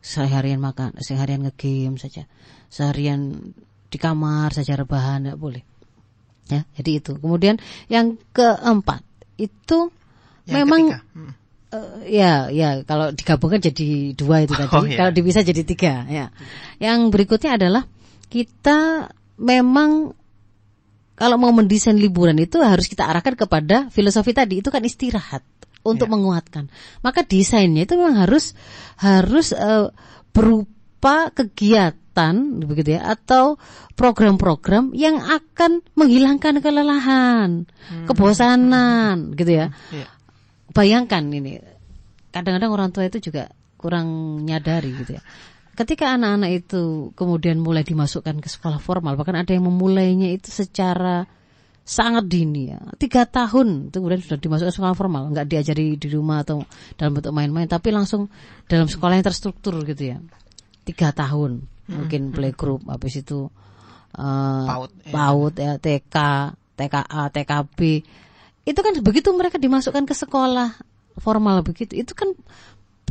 [0.01, 2.25] seharian makan, seharian ngegame saja,
[2.73, 3.53] seharian
[3.91, 5.63] di kamar saja rebahan tidak boleh.
[6.49, 7.21] Ya, jadi itu.
[7.21, 9.05] Kemudian yang keempat
[9.37, 9.93] itu
[10.49, 11.33] yang memang hmm.
[11.71, 12.83] Uh, ya, ya.
[12.83, 14.75] Kalau digabungkan jadi dua itu tadi.
[14.75, 14.99] Oh, yeah.
[14.99, 16.03] Kalau dipisah jadi tiga.
[16.11, 16.27] Ya.
[16.83, 17.87] Yang berikutnya adalah
[18.27, 19.07] kita
[19.39, 20.11] memang
[21.15, 25.45] kalau mau mendesain liburan itu harus kita arahkan kepada filosofi tadi itu kan istirahat
[25.81, 26.13] untuk ya.
[26.13, 26.69] menguatkan.
[27.01, 28.53] Maka desainnya itu memang harus
[28.97, 29.89] harus uh,
[30.33, 33.57] berupa kegiatan begitu ya atau
[33.97, 38.05] program-program yang akan menghilangkan kelelahan, hmm.
[38.09, 39.67] kebosanan gitu ya.
[39.93, 40.07] ya.
[40.71, 41.59] Bayangkan ini
[42.31, 45.23] kadang-kadang orang tua itu juga kurang nyadari gitu ya
[45.81, 51.25] ketika anak-anak itu kemudian mulai dimasukkan ke sekolah formal, bahkan ada yang memulainya itu secara
[51.81, 56.45] sangat dini ya, tiga tahun itu kemudian sudah dimasukkan sekolah formal, nggak diajari di rumah
[56.45, 56.61] atau
[56.95, 58.29] dalam bentuk main-main, tapi langsung
[58.69, 60.21] dalam sekolah yang terstruktur gitu ya,
[60.85, 61.91] tiga tahun hmm.
[61.91, 63.49] mungkin playgroup, habis itu
[64.15, 65.11] uh, PAUD, ya.
[65.11, 66.15] PAUD ya, TK,
[66.77, 67.79] TKA, TKB,
[68.69, 70.77] itu kan begitu mereka dimasukkan ke sekolah
[71.17, 72.29] formal begitu, itu kan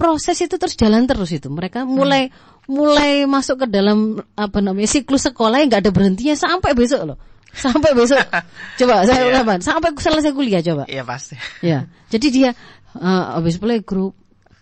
[0.00, 1.52] proses itu terus jalan terus itu.
[1.52, 2.49] Mereka mulai hmm.
[2.70, 7.18] Mulai masuk ke dalam apa namanya siklus sekolah yang nggak ada berhentinya sampai besok loh.
[7.50, 8.22] Sampai besok.
[8.78, 9.58] coba saya yeah.
[9.58, 10.86] Sampai selesai kuliah coba.
[10.86, 11.34] Iya pasti.
[11.66, 11.90] Ya.
[12.06, 12.50] Jadi dia
[12.94, 14.19] uh, habis grup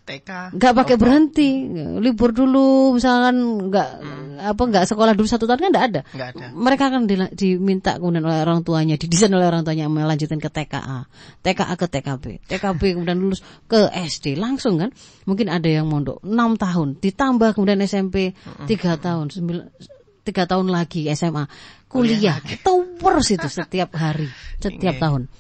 [0.09, 0.57] TK.
[0.57, 1.69] Nggak pakai berhenti,
[2.01, 4.49] libur dulu, misalkan nggak hmm.
[4.49, 6.01] apa nggak sekolah dulu satu tahun kan nggak ada.
[6.17, 6.47] Nggak ada.
[6.57, 11.05] Mereka akan di, diminta kemudian oleh orang tuanya, didesain oleh orang tuanya melanjutkan ke TKA,
[11.45, 14.89] TKA ke TKB, TKB kemudian lulus ke SD langsung kan.
[15.29, 16.25] Mungkin ada yang mondok.
[16.25, 18.33] 6 tahun, ditambah kemudian SMP
[18.65, 21.49] 3 tahun, 9 tiga tahun lagi SMA
[21.89, 24.29] kuliah, itu terus itu setiap hari.
[24.61, 25.33] Setiap tahun.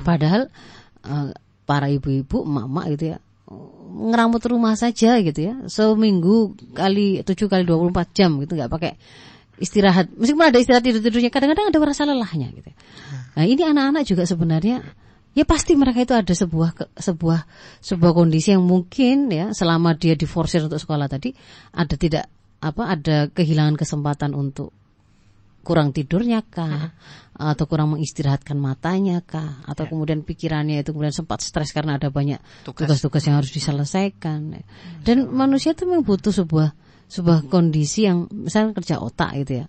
[0.00, 0.48] Padahal
[1.04, 1.28] uh,
[1.68, 3.18] para ibu-ibu mama gitu ya
[3.94, 5.54] ngeramut rumah saja gitu ya.
[5.70, 8.98] Seminggu kali tujuh kali 24 jam gitu nggak pakai
[9.62, 10.10] istirahat.
[10.18, 12.74] Meskipun ada istirahat tidur tidurnya kadang-kadang ada rasa lelahnya gitu
[13.34, 14.86] nah ini anak-anak juga sebenarnya
[15.34, 17.40] ya pasti mereka itu ada sebuah sebuah
[17.82, 21.34] sebuah kondisi yang mungkin ya selama dia diforsir untuk sekolah tadi
[21.74, 22.24] ada tidak
[22.62, 24.70] apa ada kehilangan kesempatan untuk
[25.64, 26.92] kurang tidurnya kah?
[27.34, 29.64] Atau kurang mengistirahatkan matanya kah?
[29.66, 32.86] Atau kemudian pikirannya itu kemudian sempat stres karena ada banyak Tugas.
[32.86, 34.62] tugas-tugas yang harus diselesaikan.
[35.02, 36.76] Dan manusia itu memang butuh sebuah
[37.08, 39.66] sebuah kondisi yang misalnya kerja otak gitu ya.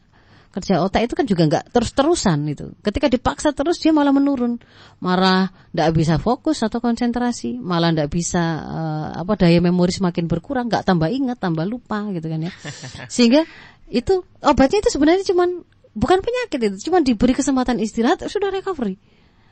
[0.56, 2.72] Kerja otak itu kan juga nggak terus-terusan itu.
[2.80, 4.56] Ketika dipaksa terus dia malah menurun.
[5.04, 7.60] Marah nggak bisa fokus atau konsentrasi.
[7.60, 10.72] Malah nggak bisa eh, apa daya memori semakin berkurang.
[10.72, 12.52] Nggak tambah ingat tambah lupa gitu kan ya.
[13.14, 13.44] Sehingga
[13.92, 15.62] itu obatnya itu sebenarnya cuman
[15.96, 19.00] bukan penyakit itu cuman diberi kesempatan istirahat sudah recovery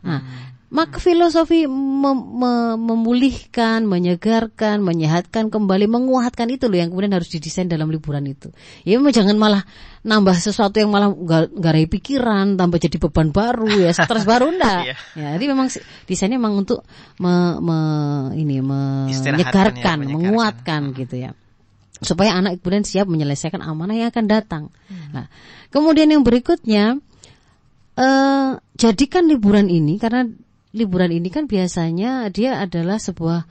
[0.03, 0.19] Nah,
[0.67, 7.71] maka filosofi mem- me- memulihkan, menyegarkan, menyehatkan kembali, menguatkan itu loh yang kemudian harus didesain
[7.71, 8.51] dalam liburan itu.
[8.83, 9.63] Ya memang jangan malah
[10.03, 14.81] nambah sesuatu yang malah nggak garai pikiran, tambah jadi beban baru ya, stres baru enggak.
[14.91, 14.95] Iya.
[15.15, 15.67] ya, jadi memang
[16.03, 16.83] desainnya memang untuk
[17.15, 20.03] me- me- ini Istirahatkan ya, menyegarkan, menyegarkan.
[20.19, 21.31] menguatkan gitu ya
[22.03, 24.63] supaya anak kemudian siap menyelesaikan amanah yang akan datang.
[25.11, 25.27] Nah,
[25.71, 26.99] kemudian yang berikutnya
[27.93, 30.25] eh jadikan liburan ini karena
[30.73, 33.45] liburan ini kan biasanya dia adalah sebuah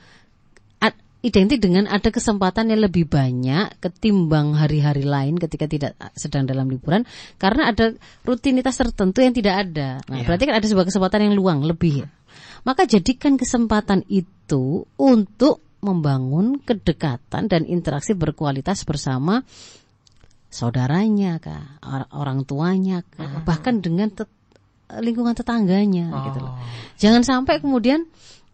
[0.83, 6.67] ad- identik dengan ada kesempatan yang lebih banyak ketimbang hari-hari lain ketika tidak sedang dalam
[6.67, 7.07] liburan
[7.39, 7.95] karena ada
[8.27, 10.03] rutinitas tertentu yang tidak ada.
[10.11, 10.27] Nah, Iya.
[10.27, 12.03] berarti kan ada sebuah kesempatan yang luang lebih.
[12.67, 19.43] Maka jadikan kesempatan itu untuk membangun kedekatan dan interaksi berkualitas bersama
[20.47, 24.31] saudaranya kah, or- orang tuanya kah, bahkan dengan tet-
[24.93, 26.55] lingkungan tetangganya gitu loh.
[27.01, 28.05] Jangan sampai kemudian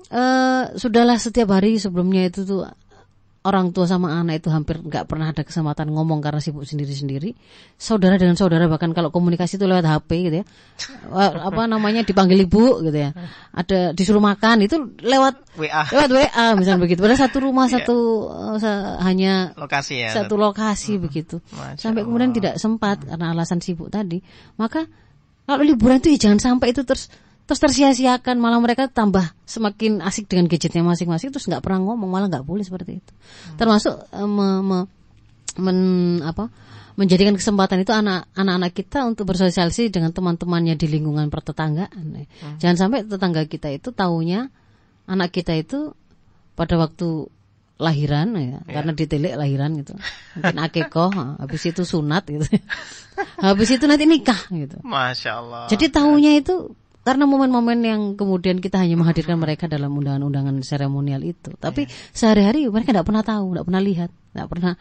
[0.08, 2.64] eh sudahlah setiap hari sebelumnya itu tuh
[3.48, 7.32] orang tua sama anak itu hampir nggak pernah ada kesempatan ngomong karena sibuk sendiri-sendiri.
[7.80, 10.46] Saudara dengan saudara bahkan kalau komunikasi itu lewat HP gitu ya.
[11.08, 13.16] Wah, apa namanya dipanggil ibu gitu ya.
[13.56, 17.00] Ada disuruh makan itu lewat WA lewat WA misalnya begitu.
[17.00, 17.96] Padahal satu rumah satu
[18.28, 20.12] eh, sa- hanya lokasi ya.
[20.12, 21.40] satu lokasi begitu.
[21.56, 24.20] Masya Sampai kemudian tidak sempat karena alasan sibuk tadi.
[24.60, 24.84] Maka
[25.48, 27.08] kalau liburan itu ya jangan sampai itu terus
[27.48, 32.28] terus tersia-siakan malah mereka tambah semakin asik dengan gadgetnya masing-masing terus nggak pernah ngomong malah
[32.28, 33.12] nggak boleh seperti itu.
[33.56, 34.88] Termasuk eh, me- me-
[35.56, 36.52] men- apa
[37.00, 42.26] menjadikan kesempatan itu anak anak-anak kita untuk bersosialisasi dengan teman-temannya di lingkungan pertetanggaan.
[42.60, 44.52] Jangan sampai tetangga kita itu taunya
[45.08, 45.96] anak kita itu
[46.52, 47.30] pada waktu
[47.78, 49.94] lahiran ya, karena ditelik lahiran gitu.
[50.34, 52.42] Mungkin akikoh, ha, habis itu sunat gitu.
[53.46, 54.82] habis itu nanti nikah gitu.
[54.82, 55.64] Masya Allah.
[55.70, 56.74] Jadi tahunya itu
[57.08, 61.56] karena momen-momen yang kemudian kita hanya menghadirkan mereka dalam undangan-undangan seremonial itu.
[61.56, 64.72] Tapi sehari-hari mereka tidak pernah tahu, tidak pernah lihat, tidak pernah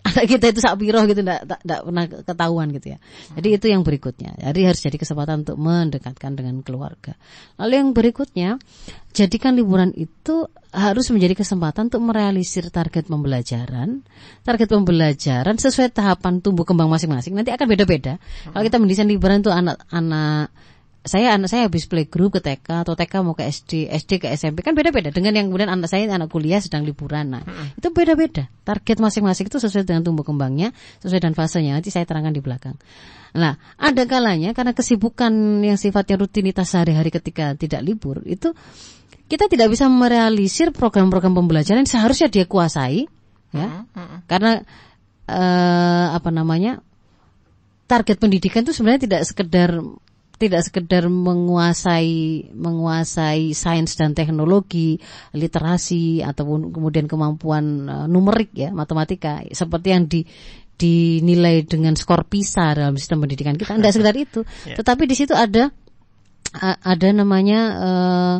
[0.14, 2.98] anak kita itu sak biroh gitu tidak tidak pernah ketahuan gitu ya.
[3.34, 4.38] Jadi itu yang berikutnya.
[4.38, 7.18] Jadi harus jadi kesempatan untuk mendekatkan dengan keluarga.
[7.58, 8.62] Lalu yang berikutnya,
[9.10, 14.06] jadikan liburan itu harus menjadi kesempatan untuk merealisir target pembelajaran.
[14.46, 17.34] Target pembelajaran sesuai tahapan tumbuh kembang masing-masing.
[17.34, 18.22] Nanti akan beda-beda.
[18.54, 20.54] Kalau kita mendesain liburan itu anak-anak
[21.00, 24.60] saya anak saya habis playgroup ke TK atau TK mau ke SD, SD ke SMP
[24.60, 27.32] kan beda-beda dengan yang kemudian anak saya anak kuliah sedang liburan.
[27.32, 28.52] Nah, itu beda-beda.
[28.68, 31.80] Target masing-masing itu sesuai dengan tumbuh kembangnya, sesuai dengan fasenya.
[31.80, 32.76] Nanti saya terangkan di belakang.
[33.32, 35.32] Nah, ada kalanya karena kesibukan
[35.64, 38.52] yang sifatnya rutinitas sehari-hari ketika tidak libur itu
[39.30, 43.06] kita tidak bisa merealisir program-program pembelajaran yang seharusnya dia kuasai,
[43.54, 43.86] ya,
[44.26, 44.66] karena
[45.30, 46.82] eh, apa namanya
[47.86, 49.70] target pendidikan itu sebenarnya tidak sekedar
[50.40, 54.96] tidak sekedar menguasai menguasai sains dan teknologi,
[55.36, 59.44] literasi ataupun kemudian kemampuan uh, numerik ya, matematika.
[59.52, 60.24] Seperti yang di
[60.80, 63.76] dinilai dengan skor PISA dalam sistem pendidikan kita.
[63.76, 64.40] Tidak sekedar itu,
[64.80, 65.68] tetapi di situ ada
[66.80, 68.36] ada namanya uh,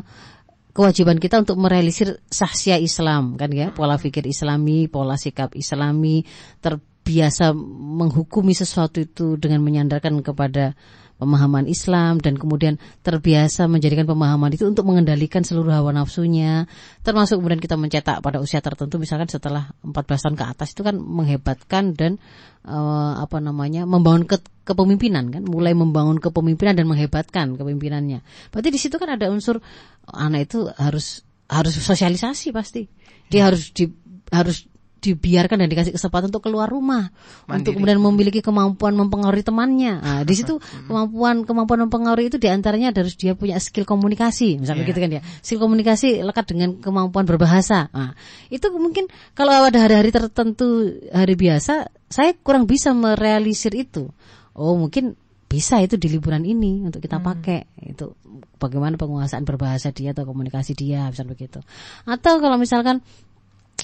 [0.73, 6.25] kewajiban kita untuk merealisir sahsia Islam kan ya, pola pikir Islami, pola sikap Islami,
[6.65, 10.73] terbiasa menghukumi sesuatu itu dengan menyandarkan kepada
[11.21, 16.65] pemahaman Islam dan kemudian terbiasa menjadikan pemahaman itu untuk mengendalikan seluruh hawa nafsunya.
[17.05, 20.97] Termasuk kemudian kita mencetak pada usia tertentu misalkan setelah 14 tahun ke atas itu kan
[20.97, 22.17] menghebatkan dan
[22.65, 25.45] eh, apa namanya membangun ke, kepemimpinan kan.
[25.45, 28.25] Mulai membangun kepemimpinan dan menghebatkan kepemimpinannya.
[28.49, 29.61] Berarti di situ kan ada unsur
[30.09, 32.89] anak itu harus harus sosialisasi pasti.
[33.29, 33.85] Dia harus di
[34.33, 34.65] harus
[35.01, 37.09] dibiarkan dan dikasih kesempatan untuk keluar rumah
[37.49, 39.95] untuk kemudian memiliki kemampuan mempengaruhi temannya.
[39.99, 44.85] Nah, di situ kemampuan kemampuan mempengaruhi itu di antaranya harus dia punya skill komunikasi, misalnya
[44.85, 45.23] gitu kan ya.
[45.41, 47.89] Skill komunikasi lekat dengan kemampuan berbahasa.
[47.91, 48.13] Nah,
[48.53, 54.13] itu mungkin kalau ada hari-hari tertentu hari biasa, saya kurang bisa merealisir itu.
[54.53, 55.17] Oh, mungkin
[55.51, 58.15] bisa itu di liburan ini untuk kita pakai itu
[58.63, 61.59] bagaimana penguasaan berbahasa dia atau komunikasi dia misalnya begitu
[62.07, 63.03] atau kalau misalkan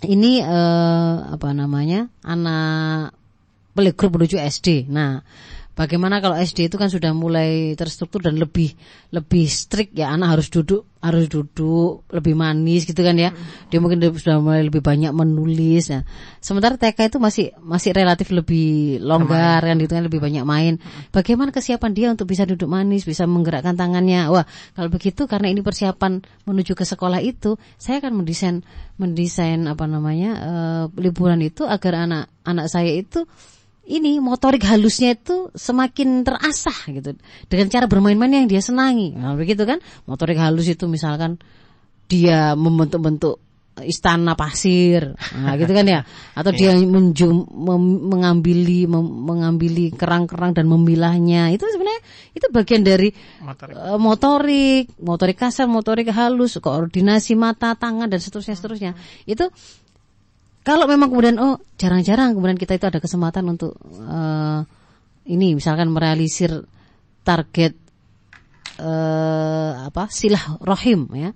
[0.04, 3.16] ini eh, apa namanya anak
[3.72, 5.24] playgroup menuju SD nah
[5.76, 8.72] Bagaimana kalau SD itu kan sudah mulai terstruktur dan lebih
[9.12, 13.28] lebih strict ya anak harus duduk harus duduk lebih manis gitu kan ya.
[13.68, 15.92] Dia mungkin sudah mulai lebih banyak menulis.
[15.92, 16.08] Nah,
[16.40, 20.80] sementara TK itu masih masih relatif lebih longgar kan gitu kan lebih banyak main.
[21.12, 24.32] Bagaimana kesiapan dia untuk bisa duduk manis, bisa menggerakkan tangannya.
[24.32, 28.64] Wah, kalau begitu karena ini persiapan menuju ke sekolah itu, saya akan mendesain
[28.96, 33.28] mendesain apa namanya eh, liburan itu agar anak anak saya itu
[33.86, 37.14] ini motorik halusnya itu semakin terasah gitu
[37.46, 39.14] dengan cara bermain-main yang dia senangi.
[39.14, 39.78] Nah, begitu kan?
[40.10, 41.38] Motorik halus itu misalkan
[42.06, 43.42] dia membentuk-bentuk
[43.76, 46.00] istana pasir, nah, gitu kan ya?
[46.32, 46.88] Atau dia Iya.
[46.88, 51.52] menjum, mem- mengambili mem- mengambili kerang-kerang dan memilahnya.
[51.52, 52.00] Itu sebenarnya
[52.32, 53.12] itu bagian dari
[53.44, 53.76] Motorik.
[53.76, 58.92] eh, motorik, motorik kasar, motorik halus, koordinasi mata, tangan dan seterusnya seterusnya.
[59.28, 59.52] Itu
[60.66, 64.60] kalau memang kemudian oh jarang-jarang kemudian kita itu ada kesempatan untuk eh,
[65.30, 66.66] ini misalkan merealisir
[67.22, 67.78] target
[68.76, 71.30] eh apa silah rohim ya.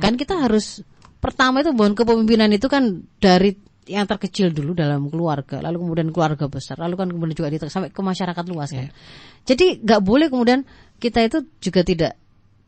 [0.00, 0.80] Kan kita harus
[1.20, 3.54] pertama itu bangun kepemimpinan itu kan dari
[3.84, 8.00] yang terkecil dulu dalam keluarga lalu kemudian keluarga besar lalu kan kemudian juga sampai ke
[8.00, 8.88] masyarakat luas kan.
[9.44, 10.64] Jadi nggak boleh kemudian
[10.96, 12.12] kita itu juga tidak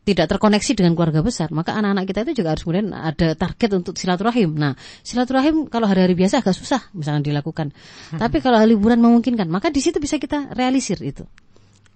[0.05, 3.97] tidak terkoneksi dengan keluarga besar, maka anak-anak kita itu juga harus kemudian ada target untuk
[3.97, 4.53] silaturahim.
[4.53, 7.73] Nah, silaturahim kalau hari-hari biasa agak susah misalkan dilakukan.
[8.13, 11.25] Tapi kalau liburan memungkinkan, maka di situ bisa kita realisir itu.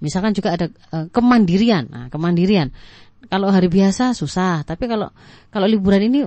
[0.01, 1.85] Misalkan juga ada eh, kemandirian.
[1.85, 2.73] Nah, kemandirian.
[3.29, 5.13] Kalau hari biasa susah, tapi kalau
[5.53, 6.25] kalau liburan ini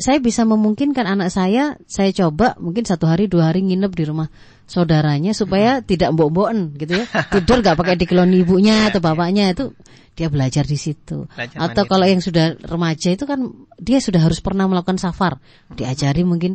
[0.00, 4.32] saya bisa memungkinkan anak saya, saya coba mungkin satu hari dua hari nginep di rumah
[4.70, 7.04] saudaranya supaya tidak mbok-mboken gitu ya.
[7.34, 9.74] Tidur gak pakai dikelon ibunya atau bapaknya itu
[10.14, 11.26] dia belajar di situ.
[11.34, 13.50] Belajar Atau kalau yang sudah remaja itu kan
[13.82, 15.42] dia sudah harus pernah melakukan safar,
[15.74, 16.54] diajari mungkin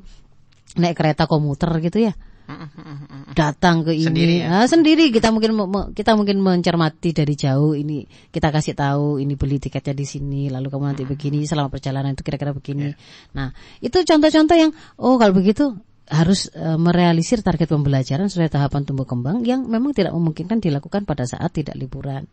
[0.79, 2.15] naik kereta komuter gitu ya.
[3.39, 4.05] Datang ke ini.
[4.05, 4.63] Sendiri ya?
[4.63, 5.09] Ah, sendiri.
[5.11, 5.57] Kita mungkin
[5.91, 10.69] kita mungkin mencermati dari jauh ini kita kasih tahu ini beli tiketnya di sini lalu
[10.69, 12.93] kamu nanti begini selama perjalanan itu kira-kira begini.
[13.33, 13.51] Nah
[13.81, 15.73] itu contoh-contoh yang oh kalau begitu
[16.05, 21.25] harus eh, merealisir target pembelajaran sesuai tahapan tumbuh kembang yang memang tidak memungkinkan dilakukan pada
[21.25, 22.29] saat tidak liburan.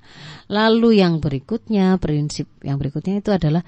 [0.53, 3.65] Lalu yang berikutnya, prinsip yang berikutnya itu adalah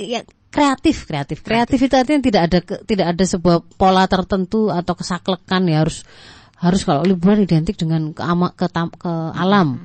[0.00, 5.62] ya kreatif kreatif kreatif itu artinya tidak ada tidak ada sebuah pola tertentu atau kesaklekan
[5.66, 6.06] ya harus
[6.58, 9.82] harus kalau liburan identik dengan ke, ama, ke, ke alam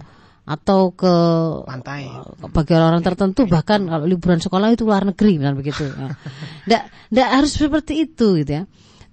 [0.49, 1.13] atau ke
[1.61, 2.09] Pantai.
[2.49, 6.17] bagi orang tertentu bahkan kalau liburan sekolah itu luar negeri misalnya begitu ya.
[6.65, 6.83] nggak
[7.13, 8.63] nggak harus seperti itu gitu ya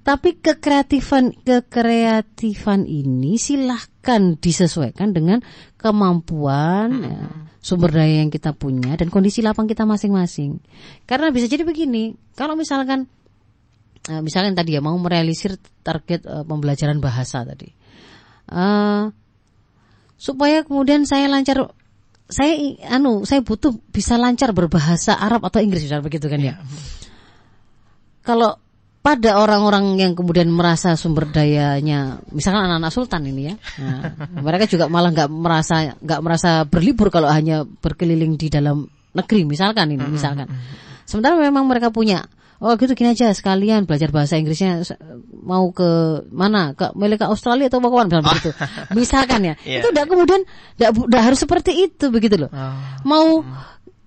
[0.00, 5.44] tapi kekreatifan kekreatifan ini silahkan disesuaikan dengan
[5.76, 7.20] kemampuan ya,
[7.60, 10.64] sumber daya yang kita punya dan kondisi lapang kita masing-masing
[11.04, 13.12] karena bisa jadi begini kalau misalkan
[14.08, 17.76] eh, misalkan tadi ya mau merealisir target eh, pembelajaran bahasa tadi
[18.46, 19.04] Eh,
[20.16, 21.72] supaya kemudian saya lancar
[22.26, 22.58] saya
[22.90, 26.58] anu saya butuh bisa lancar berbahasa Arab atau Inggris misalnya begitu kan ya.
[28.26, 28.58] Kalau
[29.06, 33.54] pada orang-orang yang kemudian merasa sumber dayanya misalkan anak-anak sultan ini ya.
[33.78, 34.02] Nah,
[34.46, 39.94] mereka juga malah nggak merasa nggak merasa berlibur kalau hanya berkeliling di dalam negeri misalkan
[39.94, 40.50] ini misalkan.
[41.06, 44.80] Sementara memang mereka punya Oh gitu gini aja sekalian belajar bahasa Inggrisnya
[45.44, 48.50] mau ke mana ke milik ke Australia atau mau ke mana begitu.
[48.98, 49.54] Misalkan ya.
[49.62, 49.84] Iya.
[49.84, 50.40] Itu udah kemudian
[50.80, 52.72] udah harus seperti itu begitu loh Oh.
[53.04, 53.26] mau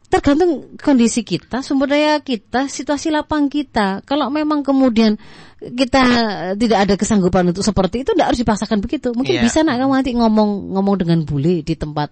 [0.09, 4.01] tergantung kondisi kita, sumber daya kita, situasi lapang kita.
[4.09, 5.21] Kalau memang kemudian
[5.61, 6.01] kita
[6.57, 9.13] tidak ada kesanggupan untuk seperti itu, tidak harus dipaksakan begitu.
[9.13, 9.43] Mungkin Iya.
[9.45, 12.09] bisa nak kamu nanti ngomong ngomong dengan bule di tempat,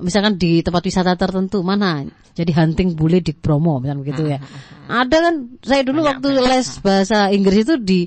[0.00, 2.04] misalkan di tempat wisata tertentu mana.
[2.32, 4.40] Jadi hunting bule di Bromo, misalnya begitu ya.
[4.88, 8.00] Ada kan, saya dulu waktu les bahasa Inggris itu di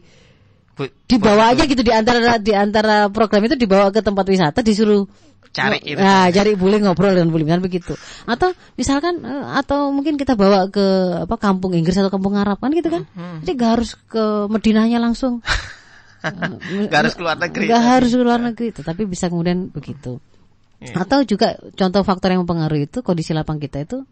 [1.07, 5.07] dibawa aja gitu di antara di antara program itu dibawa ke tempat wisata disuruh
[5.55, 5.99] Cari ngo- itu.
[6.03, 7.93] nah, cari bule ngobrol dengan bule misalkan begitu.
[8.27, 10.83] Atau misalkan eh, atau mungkin kita bawa ke
[11.23, 13.07] apa kampung Inggris atau kampung Arab kan gitu kan?
[13.15, 15.39] Hmm, jadi gak harus ke Medinahnya langsung.
[16.91, 17.71] Gak harus keluar negeri.
[17.71, 20.19] Gak harus ke luar negeri tetapi bisa kemudian begitu
[20.75, 21.07] Iya.
[21.07, 24.03] atau juga contoh faktor yang mempengaruhi itu kondisi lapang kita itu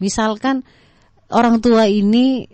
[0.00, 0.64] misalkan
[1.28, 2.48] orang tua ini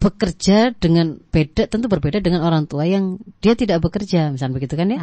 [0.00, 4.88] bekerja dengan beda tentu berbeda dengan orang tua yang dia tidak bekerja misalnya begitu kan
[4.88, 5.00] ya?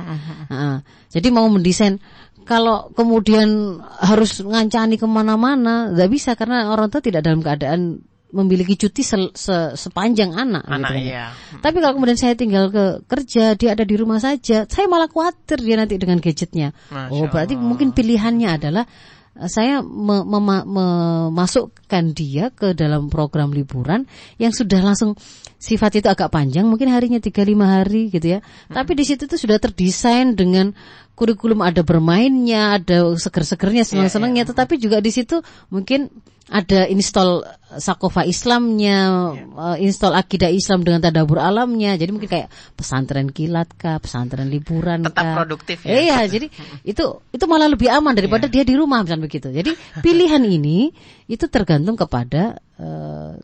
[0.50, 0.82] Nah,
[1.14, 2.02] jadi mau mendesain
[2.50, 8.02] kalau kemudian harus ngancani ke mana-mana nggak bisa karena orang tua tidak dalam keadaan
[8.38, 10.62] memiliki cuti se- se- sepanjang anak.
[10.70, 11.02] Anak gitu kan.
[11.02, 11.26] iya.
[11.58, 15.58] Tapi kalau kemudian saya tinggal ke kerja, dia ada di rumah saja, saya malah khawatir
[15.58, 16.78] dia nanti dengan gadgetnya.
[16.94, 18.86] Masya oh, berarti mungkin pilihannya adalah
[19.34, 24.06] eh, saya me- mema- memasukkan dia ke dalam program liburan
[24.38, 25.18] yang sudah langsung
[25.58, 27.34] sifat itu agak panjang, mungkin harinya 3-5
[27.66, 28.40] hari gitu ya.
[28.70, 30.70] Tapi di situ tuh sudah terdesain dengan
[31.18, 35.42] kurikulum ada bermainnya, ada seger-segernya, senang-senangnya, tetapi juga di situ
[35.74, 36.14] mungkin
[36.48, 37.44] ada install
[37.76, 42.00] sakofa Islamnya, eh, install akidah Islam dengan tadabur alamnya.
[42.00, 42.48] Jadi mungkin kayak
[42.78, 45.36] pesantren kilat kah, pesantren liburan Tetap kah.
[45.44, 46.00] produktif ya.
[46.00, 46.48] Iya, jadi
[46.96, 47.06] itu
[47.36, 49.52] itu malah lebih aman daripada dia di rumah misalnya begitu.
[49.52, 50.94] Jadi pilihan ini
[51.28, 53.36] itu tergantung kepada eh,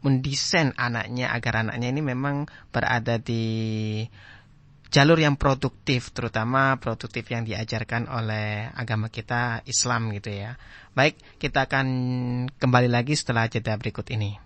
[0.07, 4.07] mendesain anaknya agar anaknya ini memang berada di
[4.95, 10.55] jalur yang produktif, terutama produktif yang diajarkan oleh agama kita Islam gitu ya.
[10.95, 11.87] Baik, kita akan
[12.55, 14.39] kembali lagi setelah jeda berikut ini.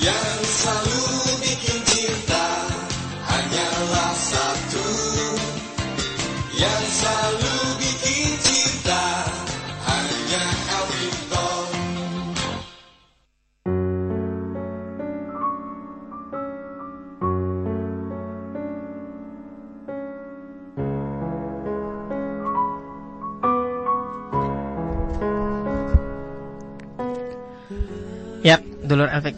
[0.00, 1.04] Yang selalu
[1.44, 2.46] bikin cinta
[3.28, 4.84] hanyalah satu
[6.56, 7.19] Yang selalu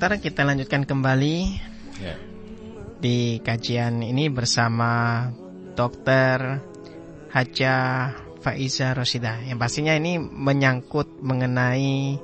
[0.03, 1.63] Victor, kita lanjutkan kembali
[2.03, 2.19] Ya.
[2.99, 5.31] di kajian ini bersama
[5.79, 6.59] Dokter
[7.31, 8.11] Haja
[8.43, 9.39] Faiza Rosida.
[9.47, 12.19] Yang pastinya ini menyangkut mengenai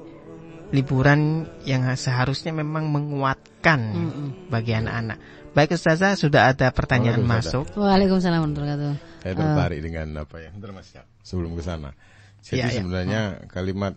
[0.74, 4.10] liburan yang seharusnya memang menguatkan
[4.50, 5.22] bagi anak-anak.
[5.54, 7.78] Baik Ustazah, sudah ada pertanyaan masuk.
[7.78, 9.22] Waalaikumsalam warahmatullahi wabarakatuh.
[9.22, 10.50] Saya tertarik dengan apa ya?
[10.50, 11.06] Bentar Mas, ya.
[11.22, 11.94] sebelum ke sana.
[12.42, 12.74] Jadi iya.
[12.74, 13.94] sebenarnya kalimat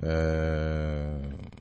[0.00, 1.52] eh,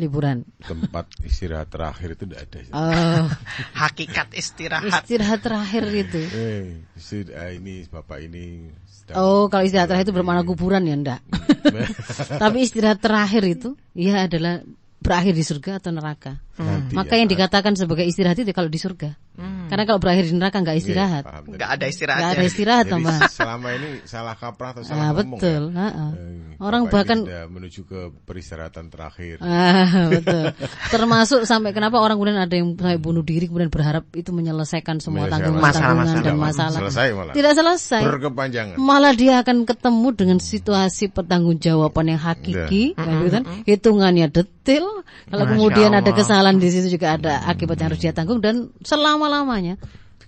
[0.00, 0.48] Liburan.
[0.64, 2.58] tempat istirahat terakhir itu tidak ada.
[2.72, 3.24] Oh,
[3.84, 5.04] Hakikat istirahat.
[5.04, 6.20] istirahat terakhir itu.
[6.32, 8.72] Eh, istirahat ah, ini bapak ini
[9.12, 11.20] Oh, kalau istirahat terakhir itu bermakna kuburan ya enggak.
[12.42, 14.64] Tapi istirahat terakhir itu ya adalah
[15.02, 16.38] berakhir di surga atau neraka.
[16.56, 17.26] Nanti Maka ya.
[17.26, 19.10] yang dikatakan sebagai istirahat itu kalau di surga.
[19.34, 21.24] Karena kalau berakhir di neraka nggak istirahat.
[21.24, 21.52] Paham tadi.
[21.52, 22.28] Nggak ada Nggak istirahatnya.
[22.30, 23.16] ada istirahat Jadi tambah.
[23.38, 25.62] selama ini salah kaprah atau salah Ah, ngomong betul.
[25.64, 25.78] ya?
[25.80, 26.06] ha-ha.
[26.12, 29.36] Eh, Orang bapak ini bahkan sudah menuju ke peristirahatan terakhir.
[29.40, 30.46] Ah, betul.
[30.88, 35.24] Termasuk sampai kenapa orang kemudian ada yang sampai bunuh diri kemudian berharap itu menyelesaikan semua
[35.24, 36.12] Menyelesaikan tanggungan-tanggungan masalah-masalah.
[36.14, 36.78] dan Tidak, masalah.
[36.78, 37.32] Selesai malah.
[37.32, 38.02] Tidak selesai.
[38.04, 38.76] Berkepanjangan.
[38.76, 43.44] Malah dia akan ketemu dengan situasi pertanggungjawaban yang hakiki, kan, gitu kan?
[43.64, 44.84] hitungannya detil.
[45.24, 46.14] Kalau Masya kemudian ada Allah.
[46.14, 49.74] kesalahan di situ juga ada akibat yang harus dia tanggung dan selama lamanya.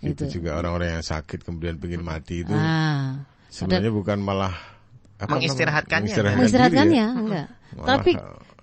[0.05, 0.39] Itu Itu.
[0.39, 4.53] juga orang-orang yang sakit kemudian pengen mati itu Ah, sebenarnya bukan malah
[5.17, 6.05] apa Mengistirahatkannya.
[6.13, 7.09] mengistirahatkan mengistirahatkannya ya.
[7.17, 7.47] enggak.
[7.75, 8.11] Malah, Tapi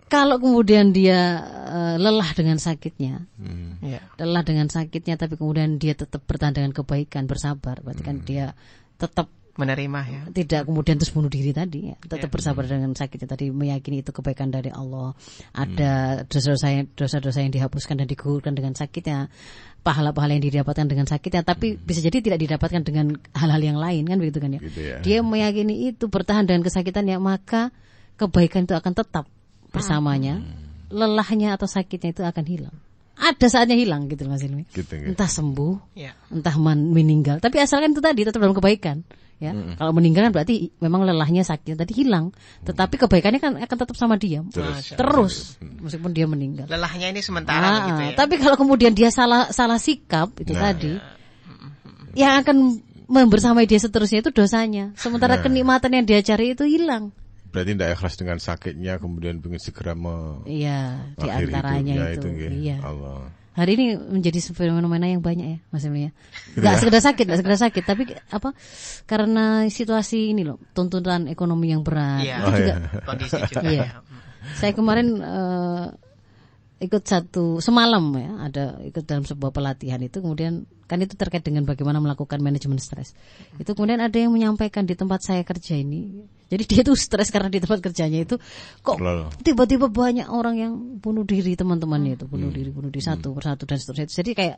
[0.06, 1.40] kalau kemudian dia
[1.72, 4.04] eh, lelah dengan sakitnya, hmm, Ya.
[4.20, 8.54] lelah dengan sakitnya tapi kemudian dia tetap bertahan dengan kebaikan bersabar berarti kan dia
[9.00, 10.22] tetap Menerima ya.
[10.32, 11.96] tidak kemudian terus bunuh diri tadi ya.
[12.00, 15.12] tetap bersabar dengan sakitnya tadi meyakini itu kebaikan dari Allah.
[15.52, 19.28] Ada dosa-dosa yang dosa-dosa yang dihapuskan dan digugurkan dengan sakitnya
[19.84, 24.18] pahala-pahala yang didapatkan dengan sakitnya tapi bisa jadi tidak didapatkan dengan hal-hal yang lain kan
[24.22, 24.62] begitu kan ya.
[24.64, 24.98] Gitu ya.
[25.04, 27.74] dia meyakini itu bertahan dengan kesakitannya maka
[28.16, 29.26] kebaikan itu akan tetap
[29.74, 30.40] bersamanya.
[30.92, 32.76] Lelahnya atau sakitnya itu akan hilang.
[33.22, 34.64] Ada saatnya hilang gitu Mas Ilmi.
[34.72, 35.12] Gitu ya.
[35.14, 36.16] entah sembuh Ya.
[36.32, 37.40] entah man- meninggal.
[37.40, 39.04] Tapi asalkan itu tadi tetap dalam kebaikan
[39.42, 42.30] ya kalau meninggal kan berarti memang lelahnya sakit tadi hilang.
[42.62, 44.46] Tetapi kebaikannya kan akan tetap sama dia.
[44.48, 44.94] Terus.
[44.94, 45.36] terus
[45.82, 46.70] meskipun dia meninggal.
[46.70, 48.14] Lelahnya ini sementara Ah, begitu ya.
[48.14, 50.94] tapi kalau kemudian dia salah salah sikap itu Nah, tadi
[52.14, 52.80] yang akan
[53.10, 54.94] membersamai dia seterusnya itu dosanya.
[54.96, 55.44] Sementara Nah.
[55.44, 57.12] kenikmatan yang dia cari itu hilang.
[57.52, 62.52] Berarti tidak ikhlas dengan sakitnya kemudian pengen segera me iya di antaranya hidupnya itu, nggih.
[62.64, 62.78] iya.
[62.80, 63.28] Allah.
[63.52, 66.12] Hari ini menjadi fenomena yang banyak ya, Mas Emil ya.
[66.64, 68.56] Gak sekedar sakit, gak sekedar sakit, tapi apa?
[69.04, 72.24] Karena situasi ini loh, tuntutan ekonomi yang berat.
[72.24, 72.38] Iya.
[72.40, 72.76] Itu Oh, juga iya.
[73.04, 73.84] Kondisi juga Iya.
[73.84, 73.90] ya.
[74.56, 75.86] Saya kemarin eh,
[76.82, 81.62] ikut satu semalam ya ada ikut dalam sebuah pelatihan itu kemudian kan itu terkait dengan
[81.62, 83.14] bagaimana melakukan manajemen stres
[83.62, 87.48] itu kemudian ada yang menyampaikan di tempat saya kerja ini jadi dia tuh stres karena
[87.48, 88.36] di tempat kerjanya itu
[88.78, 89.00] kok
[89.40, 92.34] tiba-tiba banyak orang yang bunuh diri teman-temannya itu Hmm.
[92.34, 94.58] bunuh diri bunuh diri satu persatu dan seterusnya jadi kayak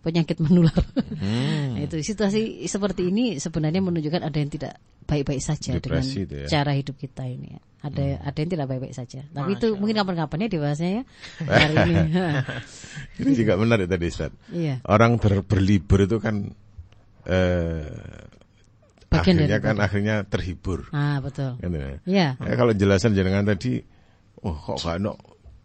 [0.00, 0.72] penyakit menular
[1.12, 1.76] Hmm.
[1.76, 6.34] Nah, itu situasi seperti ini sebenarnya menunjukkan ada yang tidak baik-baik saja dengan Depresi itu
[6.36, 6.46] ya.
[6.48, 7.60] cara hidup kita ini ya.
[7.80, 11.02] ada ada yang tidak baik-baik saja tapi itu mungkin kapan-kapan ya dibahasnya ya
[11.60, 11.94] hari ini
[13.20, 14.32] Ini juga menarik tadi Ustaz.
[14.50, 16.48] iya Orang ber- berlibur itu kan
[17.22, 17.84] eh
[19.10, 20.86] Bagian akhirnya dari kan akhirnya terhibur.
[20.94, 21.98] ah betul Kan, ya.
[22.06, 23.82] ya Ya, kalau jelasan jenengan tadi,
[24.40, 25.12] oh kok gak ada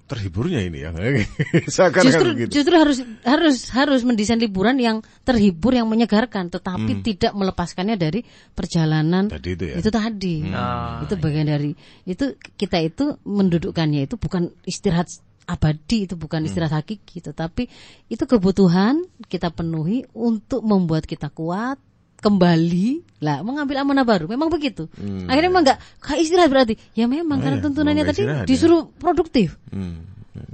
[0.05, 0.93] terhiburnya ini ya.
[1.65, 2.61] Justru gitu.
[2.61, 8.21] justru harus harus harus mendesain liburan yang terhibur yang menyegarkan tetapi tidak melepaskannya dari
[8.53, 9.75] perjalanan Tadi itu ya.
[9.81, 11.73] itu tadi Ah, itu bagian dari
[12.05, 15.09] itu kita itu mendudukkannya itu bukan istirahat
[15.45, 17.65] abadi itu bukan istirahat hakiki tetapi
[18.05, 21.81] itu kebutuhan kita penuhi untuk membuat kita kuat
[22.25, 24.89] kembali lah mengambil amanah baru memang begitu
[25.25, 28.47] akhirnya memang nggak kayak istirahat berarti ya memang karena iya, tuntunannya tadi istirahat ya.
[28.47, 30.01] disuruh produktif Hmm.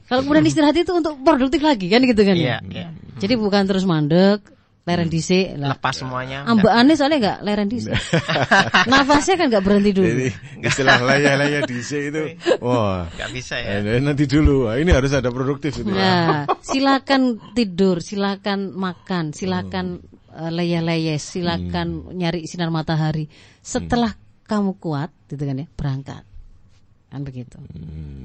[0.06, 2.88] kalau kemudian istirahat itu untuk produktif lagi kan gitu kan Iya, ya iya.
[3.18, 4.44] jadi bukan terus mandek
[4.82, 6.42] leren dhisik lah Lepas semuanya.
[6.44, 7.94] ambaannya soalnya nggak leren dhisik
[8.88, 10.28] nafasnya kan nggak berhenti dulu Jadi
[10.62, 12.22] istilah layah-layah DC itu,
[12.66, 13.06] wah.
[13.12, 13.78] Nggak bisa ya.
[13.80, 15.86] eh, nanti dulu, Wah, ini harus ada produktif itu.
[15.88, 17.22] Nah, silakan
[17.54, 23.28] tidur, silakan makan, silakan eh, leyes-leyes, silakan nyari sinar matahari.
[23.60, 26.24] Setelah kamu kuat, gitu kan ya, berangkat.
[27.08, 27.60] Kan begitu.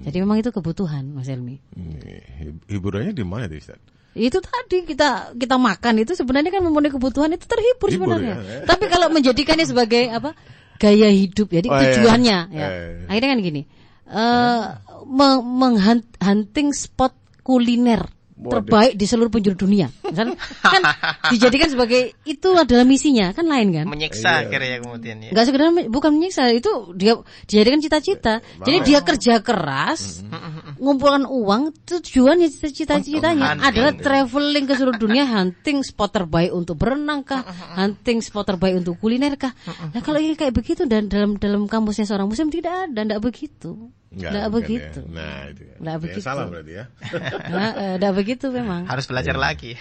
[0.02, 1.58] Jadi memang itu kebutuhan, Mas Elmi.
[1.74, 1.98] Hmm,
[2.38, 3.78] hib- Hiburannya di mana tuh Ustaz?
[4.16, 8.34] Itu tadi kita kita makan itu sebenarnya kan memenuhi kebutuhan itu terhibur Hibur, sebenarnya.
[8.40, 8.58] ya.
[8.64, 10.32] Tapi kalau menjadikannya sebagai apa?
[10.76, 11.48] gaya hidup.
[11.48, 11.84] Jadi Oh, iya.
[11.96, 12.66] tujuannya ya.
[12.68, 13.08] Eh.
[13.08, 13.62] Akhirnya kan gini.
[14.06, 14.64] eh
[15.04, 17.10] meng- menghunting spot
[17.42, 18.06] kuliner
[18.36, 19.88] terbaik di seluruh penjuru dunia.
[20.04, 20.82] Misalnya, kan
[21.32, 23.86] dijadikan sebagai itu adalah misinya, kan lain kan?
[23.88, 25.30] Menyiksa akhirnya kemudian ya.
[25.32, 27.16] Enggak sekedar bukan menyiksa itu dia
[27.48, 28.34] dijadikan cita-cita.
[28.60, 30.20] Jadi dia kerja keras,
[30.76, 33.66] ngumpulkan uang, tujuannya cita-citanya Hunting.
[33.72, 37.40] adalah traveling ke seluruh dunia, hunting spot terbaik untuk berenang kah,
[37.80, 39.56] hunting spot terbaik untuk kuliner kah.
[39.96, 43.88] Nah kalau ini kayak begitu dan dalam dalam kampusnya seorang muslim tidak ada, tidak begitu.
[44.16, 45.00] Bukan begitu.
[45.02, 45.12] ya.
[45.12, 45.76] Nah, itu ya.
[45.76, 46.20] Nggak Ya, begitu.
[46.20, 46.84] salah berarti ya.
[47.52, 48.88] Nah, eh, tidak begitu memang.
[48.88, 49.76] Harus belajar lagi.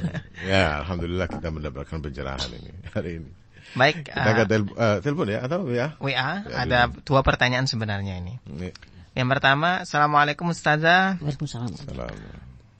[0.50, 3.30] ya, alhamdulillah kita mendapatkan pencerahan ini hari ini.
[3.70, 5.94] Baik, Kita ke tel- eh, telepon ya atau ya?
[5.98, 8.38] WA ada dua pertanyaan sebenarnya ini.
[8.46, 8.70] Ini,
[9.14, 11.18] Yang pertama, Assalamualaikum Ustazah.
[11.18, 11.70] Waalaikumsalam.
[11.74, 12.14] salam.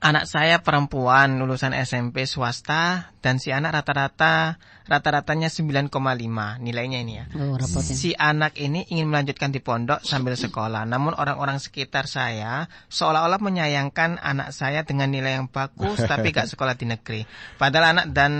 [0.01, 4.57] Anak saya perempuan lulusan SMP swasta dan si anak rata-rata
[4.88, 5.92] rata-ratanya 9,5
[6.57, 7.28] nilainya ini ya.
[7.36, 7.92] Oh, rapotnya.
[7.92, 10.88] Si anak ini ingin melanjutkan di pondok sambil sekolah.
[10.88, 16.80] Namun orang-orang sekitar saya seolah-olah menyayangkan anak saya dengan nilai yang bagus tapi gak sekolah
[16.80, 17.20] di negeri.
[17.61, 18.32] Padahal anak dan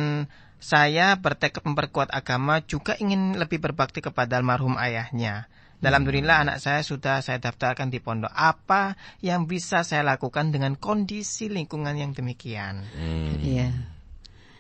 [0.65, 5.45] saya bertekad memperkuat agama juga ingin lebih berbakti kepada almarhum ayahnya.
[5.81, 8.33] Alhamdulillah anak saya sudah saya daftarkan di pondok.
[8.33, 12.85] Apa yang bisa saya lakukan dengan kondisi lingkungan yang demikian?
[13.41, 14.00] Iya.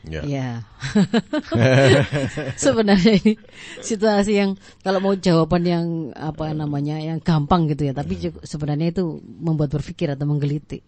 [0.00, 0.24] Ya.
[0.24, 0.50] Iya.
[2.64, 3.36] Sebenarnya ini
[3.84, 5.86] situasi yang kalau mau jawaban yang
[6.16, 10.80] apa namanya yang gampang gitu ya, tapi juga sebenarnya itu membuat berpikir atau menggelitik.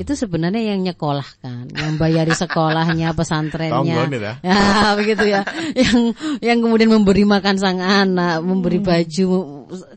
[0.00, 4.08] Itu sebenarnya yang nyekolahkan, yang bayari sekolahnya, pesantrennya.
[4.08, 4.32] Ya?
[4.40, 4.60] Ya,
[4.98, 5.44] begitu ya.
[5.76, 9.28] Yang yang kemudian memberi makan sang anak, memberi baju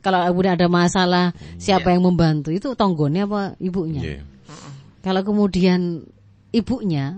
[0.04, 2.52] kalau kemudian ada masalah, siapa yang membantu?
[2.52, 4.02] Itu tonggonnya apa ibunya?
[4.04, 4.22] Iya.
[5.04, 6.04] Kalau kemudian
[6.52, 7.16] ibunya,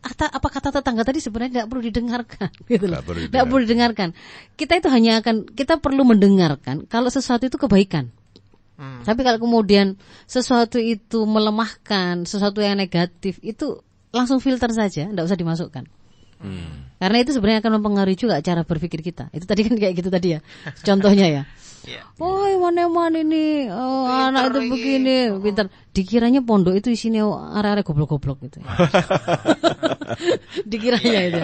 [0.00, 2.98] i- ata- apa kata tetangga tadi sebenarnya tidak perlu didengarkan, gitu loh.
[3.00, 4.08] Nggak perlu Tidak perlu didengarkan.
[4.56, 8.08] Kita itu hanya akan kita perlu mendengarkan kalau sesuatu itu kebaikan.
[8.80, 9.04] Hmm.
[9.04, 15.36] Tapi kalau kemudian sesuatu itu melemahkan, sesuatu yang negatif itu langsung filter saja, tidak usah
[15.36, 15.84] dimasukkan.
[16.96, 19.28] Karena itu sebenarnya akan mempengaruhi juga cara berpikir kita.
[19.36, 20.40] Itu tadi kan kayak gitu tadi ya,
[20.80, 21.42] contohnya ya.
[21.88, 22.04] Iya.
[22.20, 25.72] Woi mana-mana ini oh, anak itu begini pintar.
[25.90, 27.24] Dikiranya pondok itu isinya
[27.56, 28.60] area-area goblok-goblok gitu.
[30.70, 31.42] dikiranya itu.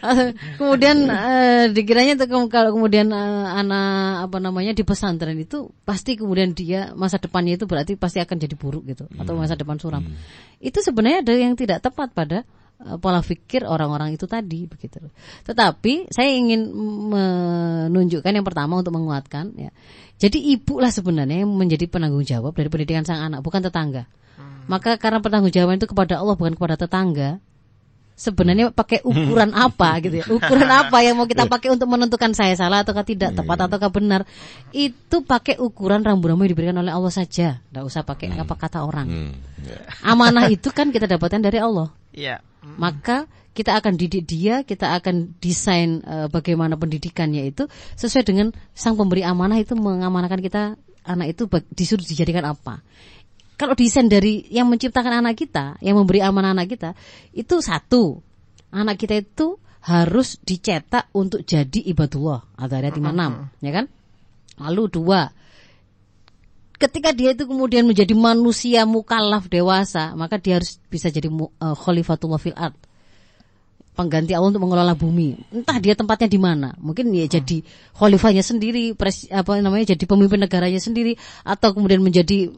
[0.58, 6.56] kemudian eh, dikiranya kem- kalau kemudian eh, anak apa namanya di pesantren itu pasti kemudian
[6.56, 10.02] dia masa depannya itu berarti pasti akan jadi buruk gitu atau masa depan suram.
[10.64, 12.63] Itu sebenarnya ada yang tidak tepat pada eh,
[13.00, 15.00] pola pikir orang-orang itu tadi begitu.
[15.46, 16.68] Tetapi saya ingin
[17.14, 19.70] menunjukkan yang pertama untuk menguatkan ya.
[20.18, 24.04] Jadi ibu lah sebenarnya yang menjadi penanggung jawab dari pendidikan sang anak bukan tetangga.
[24.64, 27.36] Maka karena penanggung jawaban itu kepada Allah bukan kepada tetangga,
[28.14, 30.26] sebenarnya pakai ukuran apa gitu ya?
[30.30, 34.22] Ukuran apa yang mau kita pakai untuk menentukan saya salah ataukah tidak tepat ataukah benar?
[34.70, 37.60] Itu pakai ukuran rambu-rambu yang diberikan oleh Allah saja.
[37.60, 39.06] Tidak usah pakai apa kata orang.
[39.06, 39.78] Hmm, ya.
[40.06, 41.90] amanah itu kan kita dapatkan dari Allah.
[42.14, 42.38] Iya.
[42.78, 48.98] maka kita akan didik dia, kita akan desain eh, bagaimana pendidikannya itu sesuai dengan sang
[48.98, 50.62] pemberi amanah itu mengamanahkan kita
[51.06, 52.82] anak itu disuruh dijadikan apa.
[53.54, 56.98] Kalau desain dari yang menciptakan anak kita, yang memberi amanah anak kita,
[57.30, 58.18] itu satu,
[58.74, 62.42] anak kita itu harus dicetak untuk jadi ibadullah.
[62.58, 63.86] Ada ayat 56, ya kan?
[64.58, 65.30] Lalu dua,
[66.78, 72.40] ketika dia itu kemudian menjadi manusia mukallaf dewasa, maka dia harus bisa jadi eh, khalifatullah
[72.42, 72.74] fil ard.
[73.94, 75.54] Pengganti Allah untuk mengelola bumi.
[75.54, 76.74] Entah dia tempatnya di mana.
[76.82, 77.62] Mungkin ya jadi
[77.94, 81.14] khalifahnya sendiri, pres, apa namanya jadi pemimpin negaranya sendiri
[81.46, 82.50] atau kemudian menjadi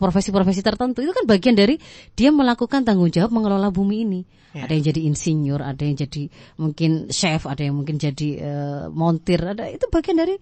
[0.00, 1.04] profesi-profesi tertentu.
[1.04, 1.76] Itu kan bagian dari
[2.16, 4.20] dia melakukan tanggung jawab mengelola bumi ini.
[4.58, 6.22] Ada yang jadi insinyur, ada yang jadi
[6.58, 10.34] mungkin chef, ada yang mungkin jadi eh, montir, ada itu bagian dari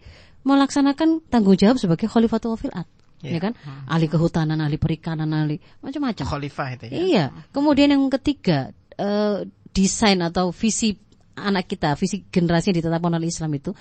[0.46, 2.88] melaksanakan tanggung jawab sebagai khalifatul fil ard.
[3.24, 3.58] Ya kan?
[3.90, 6.24] Ahli kehutanan, ahli perikanan, ahli macam-macam.
[6.24, 6.96] Khalifah itu ya.
[6.96, 7.24] Iya.
[7.50, 9.42] Kemudian yang ketiga, eh,
[9.74, 10.94] desain atau visi
[11.36, 13.74] anak kita, visi generasi yang ditetapkan oleh Islam itu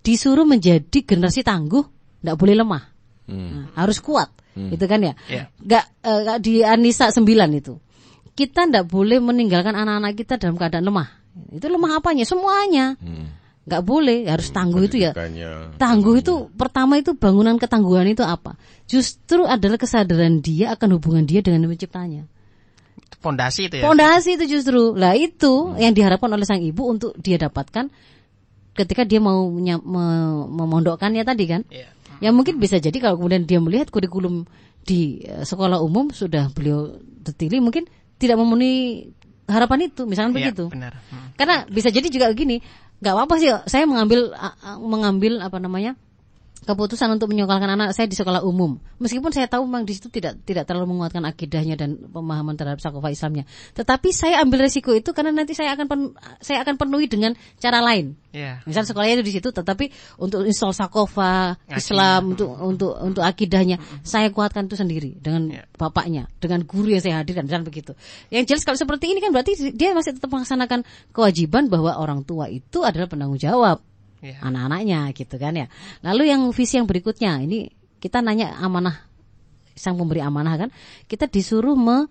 [0.00, 1.84] disuruh menjadi generasi tangguh,
[2.22, 2.91] tidak boleh lemah,
[3.28, 4.28] Nah, harus kuat,
[4.70, 5.14] itu kan ya.
[5.62, 7.22] Nggak, eh, nggak di Anisa 9
[7.54, 7.78] itu,
[8.34, 11.08] kita tidak boleh meninggalkan anak-anak kita dalam keadaan lemah.
[11.48, 12.24] Itu lemah apanya?
[12.24, 12.98] Semuanya.
[13.62, 15.14] Nggak boleh, harus tangguh itu ya.
[15.78, 18.58] Tangguh itu pertama itu bangunan ketangguhan itu apa?
[18.90, 22.26] Justru adalah kesadaran dia akan hubungan dia dengan penciptanya.
[23.22, 23.86] Pondasi itu ya.
[23.86, 24.98] Pondasi itu justru.
[24.98, 27.86] Lah itu yang diharapkan oleh sang ibu untuk dia dapatkan
[28.74, 29.78] ketika dia mau me-
[30.50, 31.62] memondokkannya tadi kan.
[31.70, 31.86] Iya.
[32.22, 34.46] Ya mungkin bisa jadi kalau kemudian dia melihat kurikulum
[34.82, 37.86] di eh, sekolah umum sudah beliau detili mungkin
[38.18, 39.10] tidak memenuhi
[39.50, 40.64] harapan itu, misalnya Iya, begitu.
[40.70, 40.94] benar.
[41.10, 41.34] Hmm.
[41.34, 42.62] Karena bisa jadi juga gini,
[43.02, 45.98] nggak apa-apa sih saya mengambil a- a- mengambil apa namanya
[46.62, 48.78] keputusan untuk menyekolahkan anak saya di sekolah umum.
[49.02, 53.10] Meskipun saya tahu memang di situ tidak tidak terlalu menguatkan akidahnya dan pemahaman terhadap sakofa
[53.10, 53.44] Islamnya.
[53.74, 57.82] Tetapi saya ambil resiko itu karena nanti saya akan pen- saya akan penuhi dengan cara
[57.82, 58.14] lain.
[58.32, 58.64] Iya.
[58.64, 61.60] Misal sekolahnya itu di situ, tetapi untuk install sakofa.
[61.68, 65.68] Islam untuk untuk untuk akidahnya saya kuatkan itu sendiri dengan Ya.
[65.76, 67.92] bapaknya, dengan guru yang saya hadirkan dan begitu.
[68.32, 72.48] Yang jelas kalau seperti ini kan berarti dia masih tetap melaksanakan kewajiban bahwa orang tua
[72.48, 73.84] itu adalah penanggung jawab
[74.22, 74.38] Iya.
[74.38, 75.66] anak-anaknya gitu kan ya.
[76.06, 77.66] Lalu yang visi yang berikutnya ini
[77.98, 79.12] kita nanya amanah
[79.74, 80.70] sang pemberi amanah kan,
[81.10, 82.06] kita disuruh me-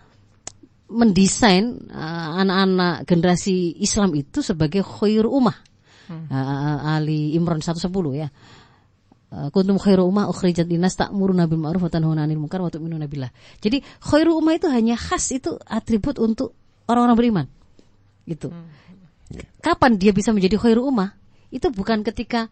[0.92, 5.56] mendesain uh, anak-anak generasi Islam itu sebagai khair ummah.
[6.12, 7.88] Uh, Ali Imran 110
[8.20, 8.28] ya.
[9.32, 13.32] Kuntum khairu ummah ukhrijat linnas ta'muruna bil ma'ruf wa tanhauna 'anil munkar wa tu'minuna billah.
[13.64, 16.52] Jadi khairu ummah itu hanya khas itu atribut untuk
[16.92, 17.46] orang-orang beriman.
[18.28, 18.52] Gitu.
[19.64, 21.21] Kapan dia bisa menjadi khairu ummah?
[21.52, 22.50] Itu bukan ketika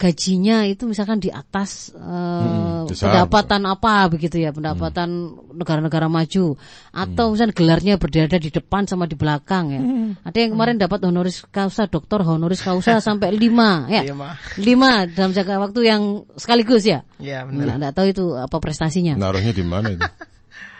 [0.00, 3.12] gajinya itu misalkan di atas eh, besar.
[3.12, 5.12] pendapatan apa begitu ya pendapatan
[5.52, 6.56] negara-negara maju
[6.88, 9.82] atau misalnya gelarnya berada di depan sama di belakang ya
[10.24, 14.40] ada yang kemarin dapat honoris causa doktor honoris causa sampai lima ya Lima.
[14.56, 17.60] lima dalam jangka waktu yang sekaligus ya Iya, benar.
[17.60, 20.00] nggak nggak tahu itu apa prestasinya Naruhnya di mana itu?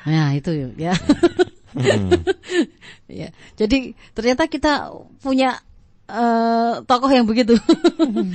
[0.09, 0.49] Nah itu
[0.81, 0.97] ya.
[3.21, 3.29] ya.
[3.53, 5.61] Jadi ternyata kita punya
[6.11, 7.55] eh, tokoh yang begitu.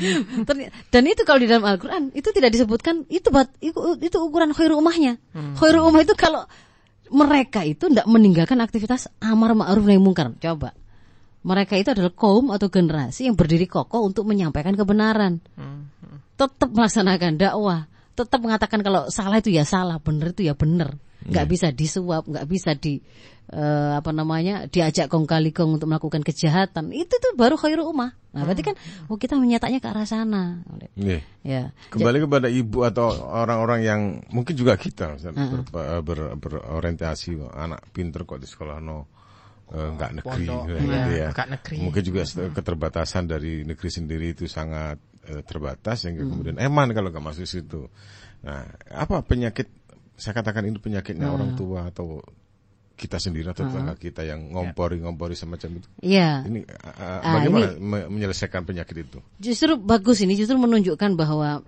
[0.94, 5.20] Dan itu kalau di dalam Al-Quran itu tidak disebutkan itu bat, itu, ukuran khairu umahnya.
[5.60, 6.48] Khairu umah itu kalau
[7.12, 10.34] mereka itu tidak meninggalkan aktivitas amar ma'ruf nahi mungkar.
[10.40, 10.74] Coba.
[11.46, 15.46] Mereka itu adalah kaum atau generasi yang berdiri kokoh untuk menyampaikan kebenaran
[16.36, 21.00] tetap melaksanakan dakwah, tetap mengatakan kalau salah itu ya salah, benar itu ya benar.
[21.26, 23.02] Nggak bisa disuap, nggak bisa di
[23.50, 26.94] eh, apa namanya diajak kong kali kong untuk melakukan kejahatan.
[26.94, 28.14] Itu tuh baru khairu ummah.
[28.36, 28.76] Nah, berarti kan
[29.10, 30.62] oh kita menyatanya ke arah sana.
[31.00, 31.24] Nih.
[31.42, 31.72] Ya.
[31.90, 38.28] Kembali kepada ibu atau orang-orang yang mungkin juga kita misalnya, ber- ber- berorientasi anak pinter
[38.28, 39.08] kok di sekolah no
[39.72, 41.30] eh, nggak negeri Pondok, gitu iya, ya.
[41.34, 41.78] nggak negeri.
[41.80, 47.10] Mungkin juga se- keterbatasan dari negeri sendiri itu sangat eh, terbatas sehingga kemudian eman kalau
[47.10, 47.90] nggak masuk situ.
[48.46, 48.62] Nah,
[48.94, 49.85] apa penyakit
[50.16, 52.24] saya katakan ini penyakitnya orang tua atau
[52.96, 55.88] kita sendiri atau tetangga kita yang ngompori-ngompori semacam itu.
[56.00, 56.48] Iya.
[56.48, 59.20] Ini uh, Ah, bagaimana me- menyelesaikan penyakit itu?
[59.36, 61.60] Justru bagus ini justru menunjukkan bahwa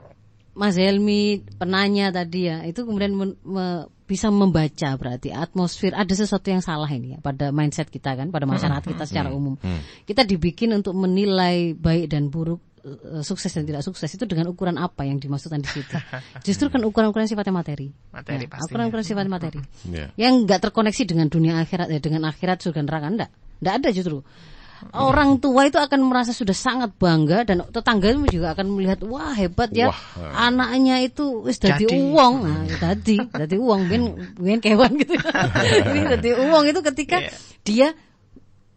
[0.55, 6.47] Mas Helmi penanya tadi ya itu kemudian men- me- bisa membaca berarti atmosfer ada sesuatu
[6.47, 9.59] yang salah ini ya pada mindset kita kan pada masyarakat kita secara umum
[10.07, 14.79] kita dibikin untuk menilai baik dan buruk eh, sukses dan tidak sukses itu dengan ukuran
[14.79, 15.95] apa yang dimaksudkan di situ.
[16.47, 17.91] Justru kan ukuran-ukuran sifatnya materi.
[18.09, 18.65] Materi Ya, pastinya.
[18.71, 19.59] ukuran-ukuran sifatnya materi.
[19.87, 20.07] Ya.
[20.15, 23.29] Yang nggak terkoneksi dengan dunia akhirat ya dengan akhirat surga neraka enggak.
[23.59, 24.19] Enggak ada justru.
[24.93, 29.73] Orang tua itu akan merasa sudah sangat bangga dan tetangga juga akan melihat wah hebat
[29.73, 29.97] ya Wah.
[30.45, 34.01] anaknya itu wis dadi uang nah dadi dadi uang ben
[34.37, 35.17] ben kewan gitu
[35.89, 37.33] ini dadi uang itu ketika Iya.
[37.65, 37.87] dia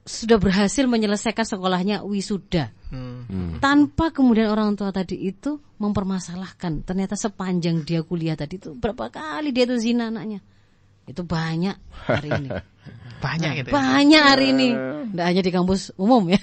[0.01, 3.63] sudah berhasil menyelesaikan sekolahnya wisuda Hmm.
[3.63, 9.55] tanpa kemudian orang tua tadi itu mempermasalahkan ternyata sepanjang dia kuliah tadi itu berapa kali
[9.55, 10.43] dia tuh zina anaknya
[11.07, 12.51] itu banyak hari ini
[13.21, 13.69] Banyak gitu.
[13.69, 13.75] ya.
[13.77, 14.69] banyak hari ini
[15.13, 16.41] tidak hanya di kampus umum ya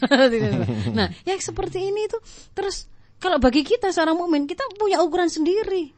[0.98, 2.18] nah yang seperti ini itu
[2.54, 2.86] terus
[3.18, 5.92] kalau bagi kita seorang mukmin kita punya ukuran sendiri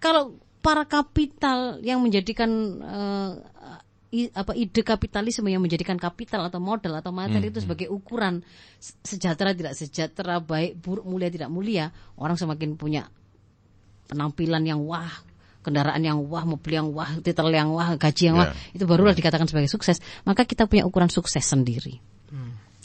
[0.00, 2.50] kalau para kapital yang menjadikan
[2.82, 3.30] eh,
[4.12, 8.40] i- apa ide kapitalisme yang menjadikan kapital atau modal atau materi itu sebagai ukuran
[8.80, 13.04] se- sejahtera tidak sejahtera baik buruk mulia tidak mulia orang semakin punya
[14.08, 15.12] penampilan yang wah
[15.60, 19.44] kendaraan yang wah mobil yang wah titel yang wah gaji yang wah itu barulah dikatakan
[19.44, 20.00] sebagai sukses.
[20.24, 22.00] Maka kita punya ukuran sukses sendiri.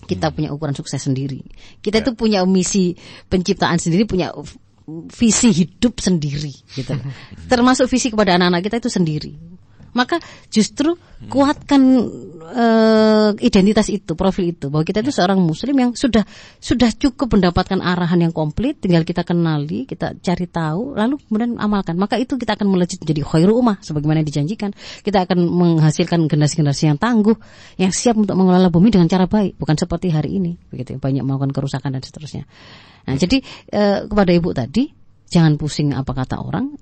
[0.04, 1.40] Kita punya ukuran sukses sendiri.
[1.80, 2.92] Kita itu punya misi
[3.32, 4.36] penciptaan sendiri punya
[5.16, 6.92] visi hidup sendiri gitu.
[7.52, 9.32] Termasuk visi kepada anak-anak kita itu sendiri
[9.94, 10.18] maka
[10.50, 10.98] justru
[11.30, 11.82] kuatkan
[12.52, 14.68] eh, identitas itu profil itu.
[14.68, 16.26] Bahwa kita itu seorang muslim yang sudah
[16.60, 21.96] sudah cukup mendapatkan arahan yang komplit tinggal kita kenali kita cari tahu lalu kemudian amalkan.
[21.96, 24.74] Maka itu kita akan melejit menjadi khairu ummah sebagaimana dijanjikan.
[25.06, 27.38] Kita akan menghasilkan generasi-generasi yang tangguh
[27.80, 31.54] yang siap untuk mengelola bumi dengan cara baik bukan seperti hari ini begitu banyak melakukan
[31.56, 32.44] kerusakan dan seterusnya.
[33.08, 33.38] Nah jadi
[33.72, 34.90] eh, kepada ibu tadi
[35.34, 36.78] jangan pusing apa kata orang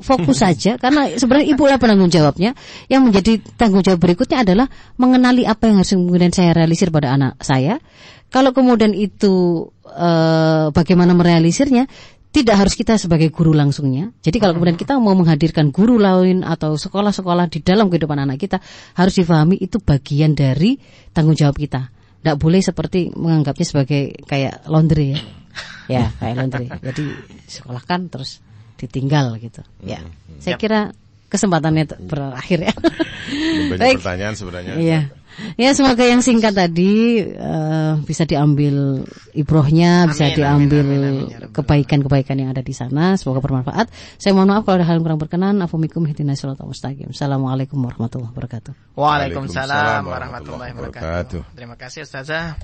[0.00, 2.54] fokus saja karena sebenarnya ibu lah penanggung jawabnya
[2.90, 4.66] yang menjadi tanggung jawab berikutnya adalah
[4.98, 7.78] mengenali apa yang harus kemudian saya realisir pada anak saya
[8.34, 11.86] kalau kemudian itu eh, bagaimana merealisirnya
[12.34, 14.10] tidak harus kita sebagai guru langsungnya.
[14.18, 18.58] Jadi kalau kemudian kita mau menghadirkan guru lain atau sekolah-sekolah di dalam kehidupan anak kita
[18.98, 20.74] harus difahami itu bagian dari
[21.14, 21.94] tanggung jawab kita.
[21.94, 25.20] Tidak boleh seperti menganggapnya sebagai kayak laundry ya.
[25.86, 26.66] Ya, kayak laundry.
[26.74, 27.06] Jadi
[27.46, 28.42] sekolahkan terus
[28.78, 29.62] ditinggal gitu.
[29.82, 30.02] Ya.
[30.42, 30.92] Saya kira
[31.30, 32.74] kesempatannya t- berakhir ya.
[33.74, 33.96] Banyak Baik.
[33.98, 34.74] pertanyaan sebenarnya.
[34.78, 35.00] Iya.
[35.58, 39.02] Ya semoga yang singkat tadi eh, bisa diambil
[39.34, 43.18] ibrohnya, bisa Amin, diambil amin, amin, ya kebaikan-kebaikan yang ada di sana.
[43.18, 43.90] Semoga bermanfaat.
[44.14, 45.58] Saya mohon maaf kalau ada hal yang kurang berkenan.
[45.58, 47.10] Afumikum ihdinas siratal mustaqim.
[47.10, 48.94] Assalamualaikum warahmatullahi wabarakatuh.
[48.94, 51.40] Waalaikumsalam warahmatullahi warahmatullahi wabarakatuh.
[51.58, 52.54] Terima kasih Ustazah.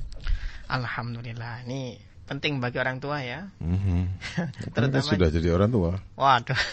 [0.70, 1.66] Alhamdulillah.
[1.66, 3.51] Ini penting bagi orang tua ya.
[3.59, 4.07] Mhm.
[4.39, 5.93] Kan Terutama sudah jadi orang tua.
[6.14, 6.61] Waduh.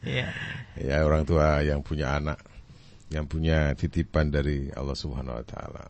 [0.00, 0.32] Iya.
[0.80, 2.40] Ya orang tua yang punya anak,
[3.12, 5.84] yang punya titipan dari Allah Subhanahu Wa Taala.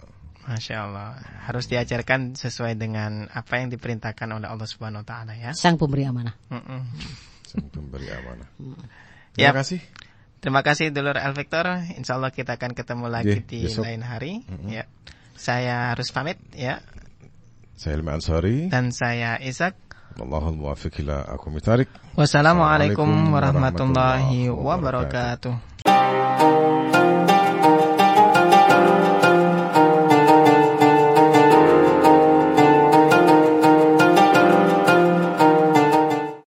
[0.50, 1.14] Masya Allah.
[1.46, 5.54] Harus diajarkan sesuai dengan apa yang diperintahkan oleh Allah Subhanahu wa taala ya.
[5.54, 6.34] Sang pemberi amanah.
[6.50, 6.80] Mm-mm.
[7.46, 8.48] Sang pemberi amanah.
[8.58, 9.54] Yap.
[9.54, 9.80] Terima kasih.
[10.40, 11.70] Terima kasih dulur Al Victor.
[11.94, 13.84] Insya Allah kita akan ketemu lagi Iya, di besok.
[13.86, 14.32] lain hari.
[14.66, 14.90] Ya.
[15.40, 16.84] Saya harus pamit ya.
[17.72, 18.68] Saya Ilmi Ansari.
[18.68, 19.72] Dan saya Ishak.
[20.20, 21.24] Allahul muwaffiq ila
[21.64, 21.88] thariq.
[22.12, 27.08] Wassalamualaikum Assalamualaikum warahmatullahi warahmatullahi wabarakatuh.